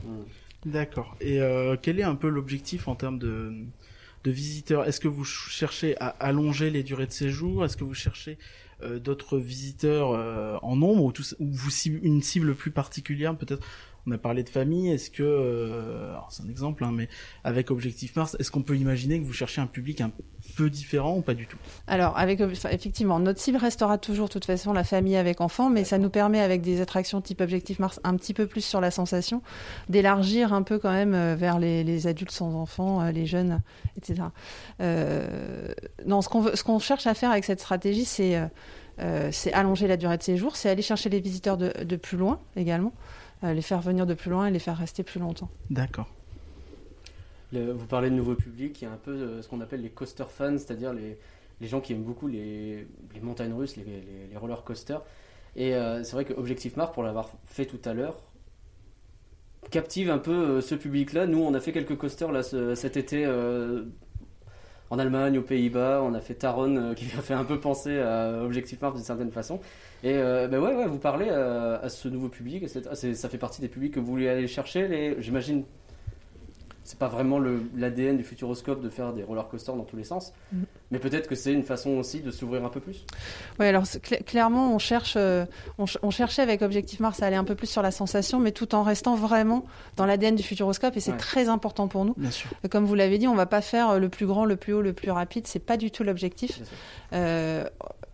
D'accord. 0.64 1.14
Et 1.20 1.40
quel 1.82 2.00
est 2.00 2.04
un 2.04 2.14
peu 2.14 2.28
l'objectif 2.28 2.88
en 2.88 2.94
termes 2.94 3.18
de, 3.18 3.52
de 4.24 4.30
visiteurs. 4.30 4.86
Est-ce 4.86 5.00
que 5.00 5.08
vous 5.08 5.24
ch- 5.24 5.48
cherchez 5.50 5.96
à 6.00 6.08
allonger 6.08 6.70
les 6.70 6.82
durées 6.82 7.06
de 7.06 7.12
séjour? 7.12 7.64
Est-ce 7.64 7.76
que 7.76 7.84
vous 7.84 7.94
cherchez 7.94 8.38
euh, 8.82 8.98
d'autres 8.98 9.38
visiteurs 9.38 10.12
euh, 10.12 10.56
en 10.62 10.76
nombre 10.76 11.04
ou, 11.04 11.12
vous 11.38 11.70
cible, 11.70 12.00
une 12.02 12.22
cible 12.22 12.54
plus 12.54 12.70
particulière? 12.70 13.36
Peut-être 13.36 13.64
on 14.06 14.12
a 14.12 14.18
parlé 14.18 14.42
de 14.42 14.48
famille. 14.50 14.90
Est-ce 14.90 15.10
que, 15.10 15.22
euh, 15.22 16.14
c'est 16.30 16.42
un 16.42 16.48
exemple, 16.48 16.84
hein, 16.84 16.92
mais 16.92 17.08
avec 17.42 17.70
Objectif 17.70 18.16
Mars, 18.16 18.36
est-ce 18.38 18.50
qu'on 18.50 18.62
peut 18.62 18.76
imaginer 18.76 19.18
que 19.20 19.24
vous 19.24 19.32
cherchez 19.32 19.60
un 19.60 19.66
public 19.66 20.00
un 20.00 20.10
peu 20.54 20.70
différent 20.70 21.16
ou 21.16 21.20
pas 21.20 21.34
du 21.34 21.46
tout? 21.46 21.56
Alors, 21.86 22.16
avec, 22.18 22.40
effectivement, 22.40 23.18
notre 23.18 23.40
cible 23.40 23.58
restera 23.58 23.98
toujours, 23.98 24.28
de 24.28 24.32
toute 24.32 24.44
façon, 24.44 24.72
la 24.72 24.84
famille 24.84 25.16
avec 25.16 25.40
enfants, 25.40 25.70
mais 25.70 25.84
ça 25.84 25.98
nous 25.98 26.10
permet, 26.10 26.40
avec 26.40 26.62
des 26.62 26.80
attractions 26.80 27.20
type 27.20 27.40
Objectif 27.40 27.78
Mars, 27.78 28.00
un 28.04 28.16
petit 28.16 28.34
peu 28.34 28.46
plus 28.46 28.64
sur 28.64 28.80
la 28.80 28.90
sensation, 28.90 29.42
d'élargir 29.88 30.52
un 30.52 30.62
peu 30.62 30.78
quand 30.78 30.92
même 30.92 31.14
euh, 31.14 31.34
vers 31.36 31.58
les, 31.58 31.84
les 31.84 32.06
adultes 32.06 32.30
sans 32.30 32.54
enfants, 32.54 33.02
euh, 33.02 33.10
les 33.10 33.26
jeunes, 33.26 33.60
etc. 33.96 34.22
Euh, 34.80 35.72
non, 36.06 36.22
ce 36.22 36.62
qu'on 36.62 36.78
cherche 36.78 37.06
à 37.06 37.14
faire 37.14 37.30
avec 37.30 37.44
cette 37.44 37.60
stratégie, 37.60 38.04
c'est 38.04 38.48
euh, 39.00 39.30
allonger 39.52 39.88
la 39.88 39.96
durée 39.96 40.16
de 40.18 40.22
séjour, 40.22 40.56
c'est 40.56 40.70
aller 40.70 40.82
chercher 40.82 41.08
les 41.10 41.20
visiteurs 41.20 41.56
de, 41.56 41.72
de 41.82 41.96
plus 41.96 42.16
loin 42.16 42.38
également, 42.56 42.92
euh, 43.42 43.52
les 43.52 43.62
faire 43.62 43.80
venir 43.80 44.06
de 44.06 44.14
plus 44.14 44.30
loin 44.30 44.46
et 44.46 44.50
les 44.50 44.58
faire 44.58 44.76
rester 44.76 45.02
plus 45.02 45.18
longtemps. 45.20 45.48
D'accord. 45.70 46.08
Vous 47.60 47.86
parlez 47.86 48.10
de 48.10 48.14
nouveau 48.14 48.34
public, 48.34 48.80
il 48.80 48.84
y 48.84 48.88
a 48.88 48.90
un 48.92 48.96
peu 48.96 49.10
euh, 49.12 49.42
ce 49.42 49.48
qu'on 49.48 49.60
appelle 49.60 49.82
les 49.82 49.90
coaster 49.90 50.24
fans, 50.28 50.56
c'est-à-dire 50.58 50.92
les, 50.92 51.18
les 51.60 51.66
gens 51.68 51.80
qui 51.80 51.92
aiment 51.92 52.02
beaucoup 52.02 52.26
les, 52.26 52.86
les 53.14 53.20
montagnes 53.20 53.52
russes, 53.52 53.76
les, 53.76 53.84
les- 53.84 54.36
roller 54.36 54.64
coasters. 54.64 55.02
Et 55.56 55.74
euh, 55.74 56.02
c'est 56.04 56.12
vrai 56.12 56.24
que 56.24 56.32
Objectif 56.34 56.76
Mars, 56.76 56.92
pour 56.92 57.02
l'avoir 57.02 57.30
fait 57.44 57.66
tout 57.66 57.80
à 57.84 57.94
l'heure, 57.94 58.16
captive 59.70 60.10
un 60.10 60.18
peu 60.18 60.32
euh, 60.32 60.60
ce 60.60 60.74
public-là. 60.74 61.26
Nous, 61.26 61.38
on 61.42 61.54
a 61.54 61.60
fait 61.60 61.72
quelques 61.72 61.96
coasters 61.96 62.32
là, 62.32 62.42
ce- 62.42 62.74
cet 62.74 62.96
été 62.96 63.24
en 64.90 64.98
Allemagne, 64.98 65.38
aux 65.38 65.42
Pays-Bas. 65.42 66.02
On 66.04 66.14
a 66.14 66.20
fait 66.20 66.34
Taron, 66.34 66.76
euh, 66.76 66.94
qui 66.94 67.04
a 67.16 67.22
fait 67.22 67.34
un 67.34 67.44
peu 67.44 67.60
penser 67.60 67.98
à 68.00 68.42
Objectif 68.42 68.80
Mars 68.80 68.94
d'une 68.96 69.04
certaine 69.04 69.30
façon. 69.32 69.60
Et 70.02 70.12
ben 70.14 70.58
ouais, 70.58 70.86
vous 70.86 70.98
parlez 70.98 71.30
à 71.30 71.88
ce 71.88 72.08
nouveau 72.08 72.28
public. 72.28 72.64
ah, 72.90 72.94
ça 72.94 73.28
fait 73.30 73.38
partie 73.38 73.62
des 73.62 73.68
publics 73.68 73.94
que 73.94 74.00
vous 74.00 74.06
voulez 74.06 74.28
aller 74.28 74.46
chercher. 74.46 75.16
J'imagine 75.18 75.64
c'est 76.84 76.98
pas 76.98 77.08
vraiment 77.08 77.38
le- 77.38 77.62
l'ADN 77.76 78.16
du 78.18 78.22
Futuroscope 78.24 78.82
de 78.82 78.90
faire 78.90 79.12
des 79.12 79.22
roller 79.22 79.48
coasters 79.48 79.74
dans 79.74 79.84
tous 79.84 79.96
les 79.96 80.04
sens, 80.04 80.32
Mhm. 80.52 80.64
mais 80.90 80.98
peut-être 80.98 81.26
que 81.28 81.34
c'est 81.34 81.52
une 81.52 81.62
façon 81.62 81.90
aussi 81.92 82.20
de 82.20 82.30
s'ouvrir 82.30 82.64
un 82.64 82.68
peu 82.68 82.78
plus. 82.80 83.04
Oui, 83.58 83.66
alors 83.66 83.84
clairement, 84.26 84.74
on 84.74 84.78
cherche, 84.78 85.14
euh, 85.16 85.46
on, 85.78 85.86
ch- 85.86 85.98
on 86.02 86.10
cherchait 86.10 86.42
avec 86.42 86.60
Objectif 86.62 87.00
Mars 87.00 87.22
à 87.22 87.26
aller 87.26 87.36
un 87.36 87.44
peu 87.44 87.54
plus 87.54 87.66
sur 87.68 87.80
la 87.82 87.90
sensation, 87.90 88.38
mais 88.38 88.52
tout 88.52 88.74
en 88.74 88.82
restant 88.82 89.14
vraiment 89.16 89.64
dans 89.96 90.06
l'ADN 90.06 90.36
du 90.36 90.42
Futuroscope, 90.42 90.96
et 90.96 91.00
c'est 91.00 91.12
Ouais. 91.12 91.16
très 91.16 91.48
important 91.48 91.88
pour 91.88 92.04
nous. 92.04 92.14
Bien 92.18 92.30
sûr. 92.30 92.50
Comme 92.70 92.84
vous 92.84 92.94
l'avez 92.94 93.16
dit, 93.18 93.26
on 93.28 93.34
va 93.34 93.46
pas 93.46 93.62
faire 93.62 93.90
euh, 93.90 93.98
le 93.98 94.08
plus 94.10 94.26
grand, 94.26 94.44
le 94.44 94.56
plus 94.56 94.74
haut, 94.74 94.82
le 94.82 94.92
plus 94.92 95.10
rapide. 95.10 95.46
C'est 95.46 95.58
pas 95.64 95.76
du 95.78 95.90
tout 95.90 96.04
l'objectif. 96.04 96.56
Bien 96.58 96.66
sûr. 96.66 96.76
Euh, 97.14 97.64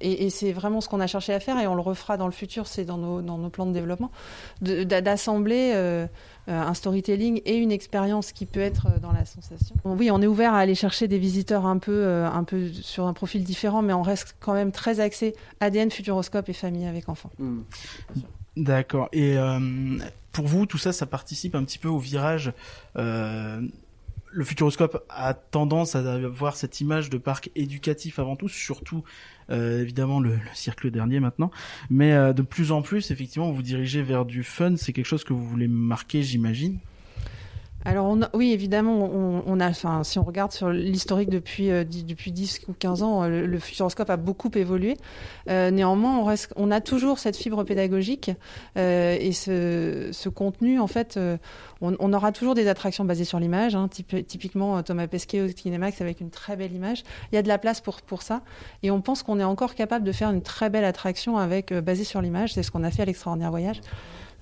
et 0.01 0.27
et 0.27 0.31
c'est 0.31 0.53
vraiment 0.53 0.81
ce 0.81 0.89
qu'on 0.89 1.01
a 1.01 1.07
cherché 1.07 1.33
à 1.33 1.41
faire, 1.41 1.59
et 1.59 1.67
on 1.67 1.75
le 1.75 1.81
refera 1.81 2.17
dans 2.17 2.27
le 2.27 2.33
futur. 2.33 2.67
C'est 2.67 2.85
dans 2.85 2.99
nos, 2.99 3.23
dans 3.23 3.39
nos 3.39 3.51
plans 3.51 3.67
de 3.67 3.73
développement, 3.73 4.11
d'assembler 4.61 5.73
euh, 5.75 6.07
euh, 6.49 6.61
un 6.61 6.75
storytelling 6.75 7.43
et 7.45 7.57
une 7.57 7.71
expérience 7.73 8.33
qui 8.33 8.47
peut 8.47 8.61
être 8.61 8.87
euh, 8.87 8.99
dans 8.99 9.13
la 9.13 9.25
sensation. 9.25 9.77
Bon, 9.85 9.97
oui, 9.97 10.11
on 10.11 10.21
est 10.21 10.27
ouvert 10.27 10.55
à 10.55 10.59
aller 10.59 10.75
chercher 10.75 11.07
des 11.07 11.19
visiteurs 11.19 11.67
un 11.67 11.79
peu, 11.79 11.93
euh, 11.93 12.29
un 12.29 12.45
peu 12.45 12.69
sur 12.69 13.07
un 13.07 13.13
profil 13.13 13.45
différent, 13.45 13.83
mais 13.83 13.93
on 13.93 14.03
reste 14.03 14.37
quand 14.41 14.55
même 14.55 14.73
très 14.73 15.01
axé 15.01 15.35
ADN, 15.61 15.91
Futuroscope 15.91 16.49
et 16.49 16.53
famille 16.53 16.87
avec 16.87 17.09
enfants. 17.09 17.31
Hmm. 17.39 17.61
D'accord. 18.57 19.09
Et 19.13 19.39
euh, 19.39 19.99
pour 20.33 20.47
vous, 20.47 20.67
tout 20.67 20.79
ça, 20.79 20.93
ça 20.93 21.07
participe 21.07 21.55
un 21.55 21.65
petit 21.65 21.79
peu 21.79 21.89
au 21.89 21.99
virage. 21.99 22.53
Le 24.33 24.45
Futuroscope 24.45 25.05
a 25.09 25.35
tendance 25.35 25.97
à 25.97 26.13
avoir 26.13 26.57
cette 26.57 26.81
image 26.81 27.11
de 27.11 27.19
parc 27.19 27.51
éducatif 27.57 28.19
avant 28.19 28.37
tout, 28.37 28.49
surtout 28.49 29.03
euh, 29.51 29.81
évidemment 29.81 30.21
le, 30.21 30.35
le 30.35 30.41
cirque 30.55 30.87
dernier 30.87 31.19
maintenant. 31.19 31.51
Mais 31.91 32.13
euh, 32.13 32.33
de 32.33 32.43
plus 32.43 32.71
en 32.71 32.83
plus, 32.83 33.11
effectivement, 33.11 33.51
vous 33.51 33.63
dirigez 33.63 34.03
vers 34.03 34.25
du 34.25 34.45
fun. 34.45 34.77
C'est 34.77 34.93
quelque 34.93 35.07
chose 35.07 35.25
que 35.25 35.33
vous 35.33 35.45
voulez 35.45 35.69
marquer, 35.69 36.23
j'imagine. 36.23 36.79
Alors 37.87 38.07
on 38.09 38.21
a- 38.21 38.29
oui, 38.35 38.53
évidemment, 38.53 39.09
on, 39.11 39.43
on 39.47 39.59
a, 39.59 39.71
enfin, 39.71 40.05
si 40.05 40.19
on 40.19 40.23
regarde 40.23 40.53
sur 40.53 40.69
l'historique 40.69 41.31
depuis, 41.31 41.71
euh, 41.71 41.83
depuis 41.85 42.31
10 42.31 42.61
ou 42.69 42.75
15 42.79 43.03
ans, 43.03 43.23
euh, 43.23 43.29
le, 43.29 43.47
le 43.47 43.59
Futuroscope 43.59 44.11
a 44.11 44.19
beaucoup 44.19 44.51
évolué. 44.55 44.99
Euh, 45.49 45.71
néanmoins, 45.71 46.19
on, 46.19 46.25
reste, 46.25 46.53
on 46.57 46.71
a 46.71 46.83
toujours 46.83 47.19
cette 47.19 47.39
fibre 47.39 47.65
pédagogique 47.65 48.33
euh, 48.77 49.17
et 49.19 49.33
ce, 49.33 50.11
ce 50.13 50.29
contenu, 50.29 50.79
en 50.79 50.87
fait, 50.89 51.17
euh, 51.17 51.39
on, 51.81 51.97
on 52.01 52.13
aura 52.13 52.33
toujours 52.33 52.55
des 52.55 52.69
attractions 52.69 53.07
basées 53.07 53.25
sur 53.25 53.41
l'image, 53.41 53.75
hein, 53.75 53.89
type- 53.89 54.27
typiquement 54.27 54.77
euh, 54.77 54.83
Thomas 54.83 55.07
Pesquet 55.07 55.41
au 55.41 55.49
Kinemax 55.49 56.03
avec 56.03 56.21
une 56.21 56.29
très 56.29 56.57
belle 56.57 56.75
image. 56.75 57.03
Il 57.33 57.37
y 57.37 57.39
a 57.39 57.43
de 57.43 57.49
la 57.49 57.57
place 57.57 57.81
pour, 57.81 58.03
pour 58.03 58.21
ça 58.21 58.43
et 58.83 58.91
on 58.91 59.01
pense 59.01 59.23
qu'on 59.23 59.41
est 59.41 59.45
encore 59.45 59.75
capable 59.75 60.05
de 60.05 60.13
faire 60.13 60.31
une 60.31 60.43
très 60.43 60.69
belle 60.69 60.85
attraction 60.85 61.39
avec 61.39 61.73
basée 61.73 62.05
sur 62.05 62.21
l'image. 62.21 62.53
C'est 62.53 62.63
ce 62.63 62.71
qu'on 62.71 62.85
a 62.85 62.91
fait 62.91 63.01
à 63.01 63.07
l'extraordinaire 63.07 63.51
voyage. 63.51 63.81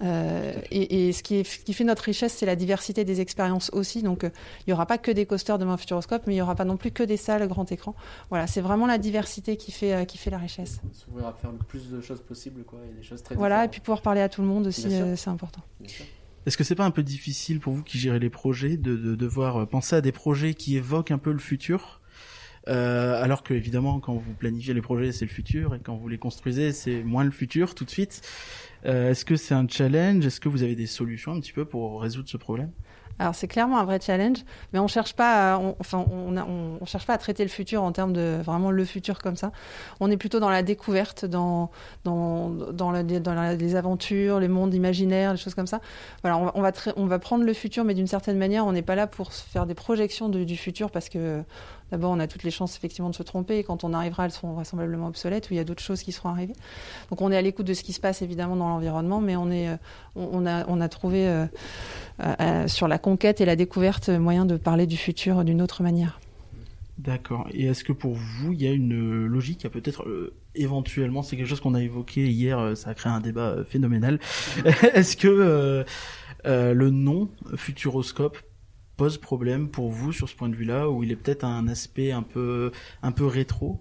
Euh, 0.02 0.52
et, 0.70 1.08
et 1.08 1.12
ce, 1.12 1.22
qui 1.22 1.36
est, 1.36 1.44
ce 1.44 1.58
qui 1.58 1.72
fait 1.72 1.84
notre 1.84 2.04
richesse, 2.04 2.34
c'est 2.34 2.46
la 2.46 2.56
diversité 2.56 3.04
des 3.04 3.20
expériences 3.20 3.70
aussi. 3.72 4.02
Donc, 4.02 4.24
euh, 4.24 4.30
il 4.60 4.70
n'y 4.70 4.72
aura 4.72 4.86
pas 4.86 4.98
que 4.98 5.10
des 5.10 5.26
coasters 5.26 5.58
demain 5.58 5.76
Futuroscope, 5.76 6.22
mais 6.26 6.34
il 6.34 6.36
n'y 6.36 6.42
aura 6.42 6.54
pas 6.54 6.64
non 6.64 6.76
plus 6.76 6.90
que 6.90 7.02
des 7.02 7.16
salles 7.16 7.46
grand 7.48 7.70
écran. 7.72 7.94
Voilà, 8.30 8.46
c'est 8.46 8.60
vraiment 8.60 8.86
la 8.86 8.98
diversité 8.98 9.56
qui 9.56 9.72
fait, 9.72 9.94
euh, 9.94 10.04
qui 10.04 10.18
fait 10.18 10.30
la 10.30 10.38
richesse. 10.38 10.80
S'ouvrir 10.92 11.26
à 11.26 11.32
faire 11.32 11.52
le 11.52 11.58
plus 11.58 11.90
de 11.90 12.00
choses 12.00 12.20
possible, 12.22 12.62
quoi, 12.64 12.80
et 12.88 12.94
des 12.94 13.02
choses 13.02 13.22
très 13.22 13.34
Voilà, 13.34 13.64
et 13.64 13.68
puis 13.68 13.80
pouvoir 13.80 14.02
parler 14.02 14.20
à 14.20 14.28
tout 14.28 14.42
le 14.42 14.48
monde 14.48 14.66
aussi, 14.68 14.88
c'est 15.16 15.30
important. 15.30 15.62
Est-ce 16.46 16.56
que 16.56 16.64
c'est 16.64 16.76
pas 16.76 16.84
un 16.84 16.90
peu 16.90 17.02
difficile 17.02 17.60
pour 17.60 17.74
vous 17.74 17.82
qui 17.82 17.98
gérez 17.98 18.18
les 18.18 18.30
projets 18.30 18.76
de, 18.76 18.96
de 18.96 19.14
devoir 19.14 19.66
penser 19.68 19.96
à 19.96 20.00
des 20.00 20.12
projets 20.12 20.54
qui 20.54 20.76
évoquent 20.76 21.10
un 21.10 21.18
peu 21.18 21.32
le 21.32 21.38
futur 21.38 22.00
euh, 22.68 23.22
alors 23.22 23.42
que 23.42 23.54
évidemment 23.54 23.98
quand 23.98 24.14
vous 24.14 24.34
planifiez 24.34 24.74
les 24.74 24.82
projets 24.82 25.10
c'est 25.10 25.24
le 25.24 25.30
futur 25.30 25.74
et 25.74 25.80
quand 25.80 25.96
vous 25.96 26.08
les 26.08 26.18
construisez 26.18 26.72
c'est 26.72 27.02
moins 27.02 27.24
le 27.24 27.30
futur 27.30 27.74
tout 27.74 27.84
de 27.84 27.90
suite. 27.90 28.20
Euh, 28.86 29.10
Est-ce 29.10 29.24
que 29.24 29.36
c'est 29.36 29.54
un 29.54 29.66
challenge? 29.68 30.24
Est-ce 30.24 30.40
que 30.40 30.48
vous 30.48 30.62
avez 30.62 30.74
des 30.76 30.86
solutions 30.86 31.32
un 31.32 31.40
petit 31.40 31.52
peu 31.52 31.64
pour 31.64 32.00
résoudre 32.02 32.28
ce 32.28 32.36
problème? 32.36 32.70
Alors 33.20 33.34
c'est 33.34 33.48
clairement 33.48 33.80
un 33.80 33.84
vrai 33.84 33.98
challenge, 34.00 34.44
mais 34.72 34.78
on 34.78 34.86
cherche 34.86 35.12
pas, 35.12 35.60
enfin 35.80 36.06
on, 36.08 36.84
cherche 36.86 37.04
pas 37.04 37.14
à 37.14 37.18
traiter 37.18 37.42
le 37.42 37.48
futur 37.48 37.82
en 37.82 37.90
termes 37.90 38.12
de 38.12 38.38
vraiment 38.44 38.70
le 38.70 38.84
futur 38.84 39.18
comme 39.18 39.34
ça. 39.34 39.50
On 39.98 40.08
est 40.08 40.16
plutôt 40.16 40.38
dans 40.38 40.50
la 40.50 40.62
découverte, 40.62 41.24
dans 41.24 41.72
dans 42.04 42.92
les 42.92 43.74
aventures, 43.74 44.38
les 44.38 44.46
mondes 44.46 44.72
imaginaires, 44.72 45.32
les 45.32 45.36
choses 45.36 45.56
comme 45.56 45.66
ça. 45.66 45.80
Voilà, 46.22 46.38
on, 46.54 46.62
va- 46.62 46.70
on 46.96 47.06
va 47.06 47.18
prendre 47.18 47.42
le 47.42 47.52
futur, 47.54 47.82
mais 47.82 47.94
d'une 47.94 48.06
certaine 48.06 48.38
manière, 48.38 48.64
on 48.64 48.70
n'est 48.72 48.82
pas 48.82 48.94
là 48.94 49.08
pour 49.08 49.32
faire 49.32 49.66
des 49.66 49.74
projections 49.74 50.28
du 50.28 50.56
futur 50.56 50.92
parce 50.92 51.08
que 51.08 51.42
d'abord 51.90 52.10
on 52.10 52.20
a 52.20 52.26
toutes 52.26 52.42
les 52.42 52.50
chances 52.50 52.76
effectivement 52.76 53.10
de 53.10 53.14
se 53.14 53.22
tromper. 53.22 53.58
Et 53.58 53.64
quand 53.64 53.84
on 53.84 53.92
arrivera, 53.92 54.24
elles 54.24 54.30
seront 54.30 54.52
vraisemblablement 54.52 55.08
obsolètes 55.08 55.50
ou 55.50 55.54
il 55.54 55.56
y 55.56 55.60
a 55.60 55.64
d'autres 55.64 55.82
choses 55.82 56.02
qui 56.02 56.12
seront 56.12 56.30
arrivées. 56.30 56.56
Donc 57.10 57.20
on 57.20 57.30
est 57.32 57.36
à 57.36 57.42
l'écoute 57.42 57.66
de 57.66 57.74
ce 57.74 57.82
qui 57.82 57.92
se 57.92 58.00
passe 58.00 58.22
évidemment 58.22 58.56
dans 58.56 58.68
l'environnement, 58.68 59.20
mais 59.20 59.36
on 59.36 59.50
est 59.50 59.68
euh, 59.68 59.76
on, 60.16 60.80
a 60.80 60.88
trouvé 60.88 61.28
euh, 61.28 61.46
euh, 62.20 62.68
sur 62.68 62.88
la 62.88 62.98
conquête 62.98 63.40
et 63.40 63.44
la 63.44 63.56
découverte 63.56 64.08
moyen 64.08 64.44
de 64.44 64.56
parler 64.56 64.86
du 64.86 64.96
futur 64.96 65.44
d'une 65.44 65.62
autre 65.62 65.82
manière. 65.82 66.20
D'accord. 66.98 67.46
Et 67.52 67.66
est-ce 67.66 67.84
que 67.84 67.92
pour 67.92 68.14
vous, 68.14 68.52
il 68.52 68.60
y 68.60 68.66
a 68.66 68.72
une 68.72 69.26
logique, 69.26 69.64
a 69.64 69.70
peut-être 69.70 70.04
éventuellement, 70.56 71.22
c'est 71.22 71.36
quelque 71.36 71.46
chose 71.46 71.60
qu'on 71.60 71.74
a 71.74 71.82
évoqué 71.82 72.26
hier, 72.26 72.76
ça 72.76 72.90
a 72.90 72.94
créé 72.94 73.12
un 73.12 73.20
débat 73.20 73.58
phénoménal. 73.64 74.18
est-ce 74.94 75.16
que 75.16 75.84
le 76.44 76.90
nom 76.90 77.28
Futuroscope 77.54 78.38
pose 78.98 79.16
problème 79.16 79.68
pour 79.68 79.88
vous 79.88 80.12
sur 80.12 80.28
ce 80.28 80.34
point 80.34 80.50
de 80.50 80.54
vue-là, 80.56 80.90
où 80.90 81.02
il 81.02 81.10
est 81.10 81.16
peut-être 81.16 81.44
un 81.44 81.66
aspect 81.68 82.12
un 82.12 82.22
peu 82.22 82.70
un 83.02 83.12
peu 83.12 83.24
rétro? 83.24 83.78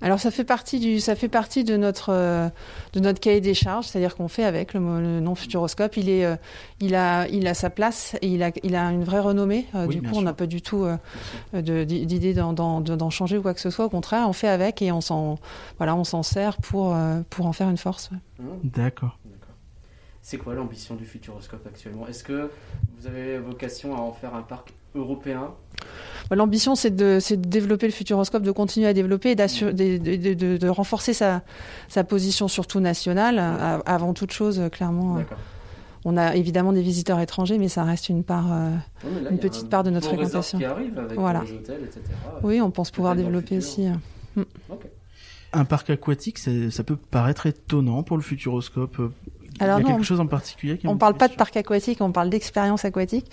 Alors 0.00 0.20
ça 0.20 0.30
fait 0.30 0.44
partie 0.44 0.78
du 0.78 1.00
ça 1.00 1.16
fait 1.16 1.28
partie 1.28 1.64
de 1.64 1.76
notre 1.76 2.10
euh, 2.12 2.48
de 2.92 3.00
notre 3.00 3.18
cahier 3.18 3.40
des 3.40 3.54
charges, 3.54 3.86
c'est-à-dire 3.86 4.14
qu'on 4.14 4.28
fait 4.28 4.44
avec 4.44 4.72
le, 4.74 4.78
le 5.00 5.18
nom 5.18 5.34
Futuroscope. 5.34 5.96
Il 5.96 6.08
est 6.08 6.24
euh, 6.24 6.36
il 6.78 6.94
a 6.94 7.26
il 7.28 7.48
a 7.48 7.54
sa 7.54 7.68
place 7.68 8.14
et 8.22 8.28
il 8.28 8.44
a 8.44 8.52
il 8.62 8.76
a 8.76 8.92
une 8.92 9.02
vraie 9.02 9.18
renommée. 9.18 9.66
Euh, 9.74 9.86
Oui, 9.88 9.96
du 9.96 10.02
coup, 10.02 10.14
on 10.14 10.22
n'a 10.22 10.34
pas 10.34 10.46
du 10.46 10.62
tout 10.62 10.86
d'idée 11.52 12.34
d'en- 12.34 12.52
d'en 12.52 12.80
de- 12.80 12.94
d'en 12.94 13.10
changer 13.10 13.38
ou 13.38 13.42
quoi 13.42 13.54
que 13.54 13.60
ce 13.60 13.70
soit. 13.70 13.86
Au 13.86 13.90
contraire, 13.90 14.28
on 14.28 14.32
fait 14.32 14.46
avec 14.48 14.82
et 14.82 14.92
on 14.92 15.00
s'en 15.00 15.38
voilà 15.78 15.96
on 15.96 16.04
s'en 16.04 16.22
sert 16.22 16.58
pour 16.58 16.94
pour 17.30 17.46
en 17.46 17.52
faire 17.52 17.68
une 17.68 17.76
force. 17.76 18.10
ouais. 18.12 18.46
D'accord. 18.62 19.18
C'est 20.30 20.36
quoi 20.36 20.52
l'ambition 20.54 20.94
du 20.94 21.06
Futuroscope 21.06 21.66
actuellement? 21.66 22.06
Est-ce 22.06 22.22
que 22.22 22.50
vous 22.98 23.06
avez 23.06 23.38
vocation 23.38 23.96
à 23.96 24.00
en 24.00 24.12
faire 24.12 24.34
un 24.34 24.42
parc 24.42 24.74
européen? 24.94 25.54
Bah, 26.28 26.36
L'ambition, 26.36 26.74
c'est 26.74 26.94
de, 26.94 27.16
c'est 27.18 27.38
de 27.40 27.48
développer 27.48 27.86
le 27.86 27.94
Futuroscope, 27.94 28.42
de 28.42 28.50
continuer 28.50 28.86
à 28.88 28.92
développer 28.92 29.30
et 29.30 29.34
d'assurer- 29.36 29.72
de, 29.72 29.96
de, 29.96 30.16
de- 30.16 30.34
de- 30.34 30.56
de 30.58 30.68
renforcer 30.68 31.14
sa, 31.14 31.40
sa 31.88 32.04
position 32.04 32.46
surtout 32.46 32.78
nationale, 32.78 33.38
avant 33.86 34.12
toute 34.12 34.30
chose, 34.32 34.60
euh, 34.60 34.68
clairement. 34.68 35.14
euh, 35.14 35.18
D'accord. 35.20 35.38
On 36.04 36.18
a 36.18 36.36
évidemment 36.36 36.74
des 36.74 36.82
visiteurs 36.82 37.20
étrangers, 37.20 37.56
mais 37.56 37.68
ça 37.68 37.84
reste 37.84 38.10
une 38.10 38.22
part. 38.22 38.52
euh, 38.52 38.68
Ouais, 39.04 39.10
mais 39.14 39.20
là, 39.22 39.30
Une 39.30 39.38
petite 39.38 39.64
un 39.64 39.68
part 39.68 39.82
de 39.82 39.88
notre 39.88 40.08
fréquentation. 40.08 40.58
qui 40.58 40.64
arrive 40.66 40.98
avec 40.98 41.18
Voilà. 41.18 41.42
les 41.46 41.52
hôtels, 41.54 41.80
etc. 41.84 42.02
Oui, 42.42 42.60
on 42.60 42.70
pense 42.70 42.90
pouvoir 42.90 43.16
développer 43.16 43.56
aussi. 43.56 43.86
euh. 44.36 44.44
Un 45.54 45.64
parc 45.64 45.88
aquatique, 45.88 46.36
ça 46.36 46.84
peut 46.84 46.96
paraître 46.96 47.46
étonnant 47.46 48.02
pour 48.02 48.18
le 48.18 48.22
Futuroscope. 48.22 49.00
Alors 49.60 49.78
il 49.78 49.82
y 49.82 49.86
a 49.86 49.88
non, 49.90 49.96
quelque 49.96 50.06
chose 50.06 50.20
en 50.20 50.26
particulier 50.26 50.78
qui 50.78 50.86
On 50.88 50.96
parle 50.96 51.14
pas 51.14 51.28
de 51.28 51.34
parc 51.34 51.56
aquatique, 51.56 52.00
on 52.00 52.12
parle 52.12 52.30
d'expérience 52.30 52.84
aquatique. 52.84 53.26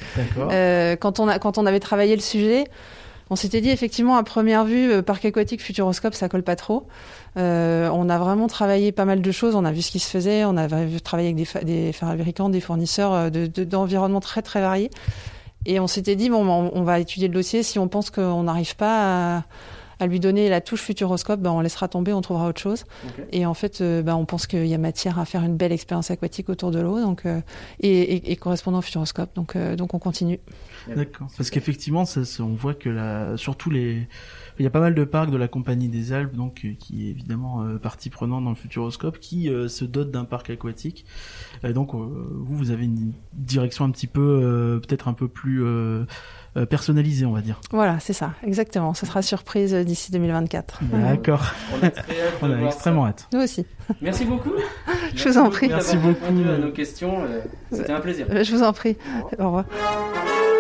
Euh, 0.52 0.96
quand, 0.96 1.20
on 1.20 1.28
a, 1.28 1.40
quand 1.40 1.58
on 1.58 1.66
avait 1.66 1.80
travaillé 1.80 2.16
le 2.16 2.22
sujet, 2.22 2.66
on 3.30 3.36
s'était 3.36 3.60
dit 3.62 3.70
effectivement 3.72 4.18
à 4.18 4.24
première 4.24 4.66
vue, 4.66 4.92
euh, 4.92 5.02
parc 5.02 5.26
aquatique, 5.26 5.62
futuroscope, 5.62 6.14
ça 6.14 6.30
colle 6.30 6.44
pas 6.44 6.56
trop. 6.56 6.88
Euh, 7.38 7.90
on 7.92 8.08
a 8.10 8.18
vraiment 8.20 8.48
travaillé 8.48 8.92
pas 8.92 9.06
mal 9.06 9.22
de 9.22 9.32
choses, 9.32 9.56
on 9.56 9.66
a 9.66 9.72
vu 9.72 9.82
ce 9.82 9.92
qui 9.92 10.00
se 10.00 10.10
faisait, 10.10 10.46
on 10.46 10.58
a 10.58 10.68
travaillé 11.04 11.30
avec 11.30 11.36
des, 11.36 11.66
des 11.66 11.92
fabricants, 11.92 12.50
des 12.50 12.62
fournisseurs 12.62 13.14
euh, 13.14 13.30
de- 13.30 13.48
de- 13.48 13.64
d'environnements 13.64 14.20
très 14.22 14.42
très 14.42 14.62
variés. 14.62 14.92
Et 15.66 15.80
on 15.80 15.88
s'était 15.88 16.16
dit, 16.16 16.30
bon, 16.30 16.46
ben, 16.46 16.70
on, 16.76 16.80
on 16.80 16.84
va 16.84 17.00
étudier 17.00 17.28
le 17.28 17.34
dossier. 17.34 17.64
Si 17.64 17.80
on 17.80 17.88
pense 17.88 18.12
qu'on 18.12 18.44
n'arrive 18.44 18.76
pas 18.76 19.38
à, 19.38 19.44
à 20.00 20.08
lui 20.08 20.20
donner 20.20 20.50
la 20.50 20.62
touche 20.62 20.82
futuroscope, 20.82 21.40
ben, 21.40 21.52
on 21.52 21.62
laissera 21.62 21.88
tomber, 21.88 22.14
on 22.14 22.22
trouvera 22.22 22.48
autre 22.48 22.62
chose. 22.62 22.86
Et 23.32 23.46
en 23.46 23.54
fait, 23.54 23.82
euh, 23.82 24.02
ben, 24.02 24.16
on 24.16 24.26
pense 24.26 24.48
qu'il 24.48 24.66
y 24.68 24.74
a 24.74 24.78
matière 24.78 25.20
à 25.20 25.26
faire 25.26 25.44
une 25.44 25.56
belle 25.58 25.72
expérience 25.72 26.12
aquatique 26.12 26.50
autour 26.50 26.72
de 26.72 26.80
l'eau, 26.80 27.00
donc 27.00 27.26
euh, 27.26 27.42
et, 27.80 27.90
et- 28.16 28.32
et 28.32 28.36
correspondant 28.36 28.80
au 28.80 28.82
futuroscope. 28.82 29.34
Donc, 29.36 29.56
euh, 29.56 29.76
donc 29.76 29.94
on 29.94 30.00
continue. 30.00 30.40
D'accord. 30.96 31.28
Parce 31.38 31.50
qu'effectivement, 31.50 32.06
ça, 32.06 32.26
ça- 32.26 32.44
on 32.44 32.54
voit 32.54 32.74
que 32.74 32.90
la, 32.90 33.38
surtout 33.38 33.70
les, 33.70 34.08
il 34.60 34.64
y 34.64 34.68
a 34.68 34.70
pas 34.70 34.80
mal 34.80 34.94
de 34.96 35.04
parcs 35.04 35.32
de 35.32 35.38
la 35.38 35.48
Compagnie 35.48 35.90
des 35.90 36.14
Alpes, 36.14 36.36
donc 36.36 36.66
qui 36.80 37.08
est 37.08 37.10
évidemment 37.12 37.64
euh, 37.64 37.78
partie 37.78 38.10
prenante 38.10 38.44
dans 38.44 38.52
le 38.52 38.56
Futuroscope, 38.56 39.20
qui 39.20 39.50
euh, 39.50 39.68
se 39.68 39.84
dote 39.86 40.12
d'un 40.12 40.26
parc 40.26 40.50
aquatique. 40.50 41.06
Et 41.64 41.74
donc, 41.74 41.94
euh, 41.94 41.98
vous, 41.98 42.56
vous 42.56 42.72
avez 42.72 42.86
une 42.86 43.14
direction 43.34 43.86
un 43.86 43.92
petit 43.92 44.08
peu, 44.08 44.22
euh, 44.22 44.80
peut-être 44.80 45.08
un 45.08 45.14
peu 45.14 45.28
plus 45.28 45.64
euh, 45.64 46.06
euh, 46.58 46.66
personnalisée, 46.66 47.26
on 47.26 47.32
va 47.34 47.42
dire. 47.42 47.60
Voilà, 47.72 48.00
c'est 48.00 48.14
ça, 48.14 48.32
exactement. 48.46 48.94
Ce 48.94 49.06
sera 49.06 49.22
surprise 49.22 49.74
euh, 49.74 49.84
d'ici 49.84 50.12
2024. 50.12 50.80
D'accord. 50.84 51.42
On 51.74 51.86
a 51.86 51.90
très 51.90 52.02
hâte 52.22 52.34
On 52.42 52.52
a 52.52 52.66
extrêmement 52.68 53.04
ça. 53.04 53.10
hâte. 53.10 53.28
Nous 53.34 53.42
aussi. 53.42 53.66
Merci 54.02 54.26
beaucoup. 54.26 54.52
Je 55.16 55.30
vous 55.30 55.38
en 55.38 55.50
prie. 55.50 55.68
Merci 55.68 55.98
beaucoup. 55.98 56.24
à 56.26 56.58
nos 56.58 56.72
questions. 56.72 57.24
euh, 57.24 57.42
C'était 57.72 57.92
un 57.94 58.00
plaisir. 58.00 58.28
Je 58.44 58.52
vous 58.56 58.64
en 58.64 58.74
prie. 58.74 58.98
Au 59.40 59.50
revoir. 59.50 59.66
Au 59.66 59.68
revoir. 59.74 60.55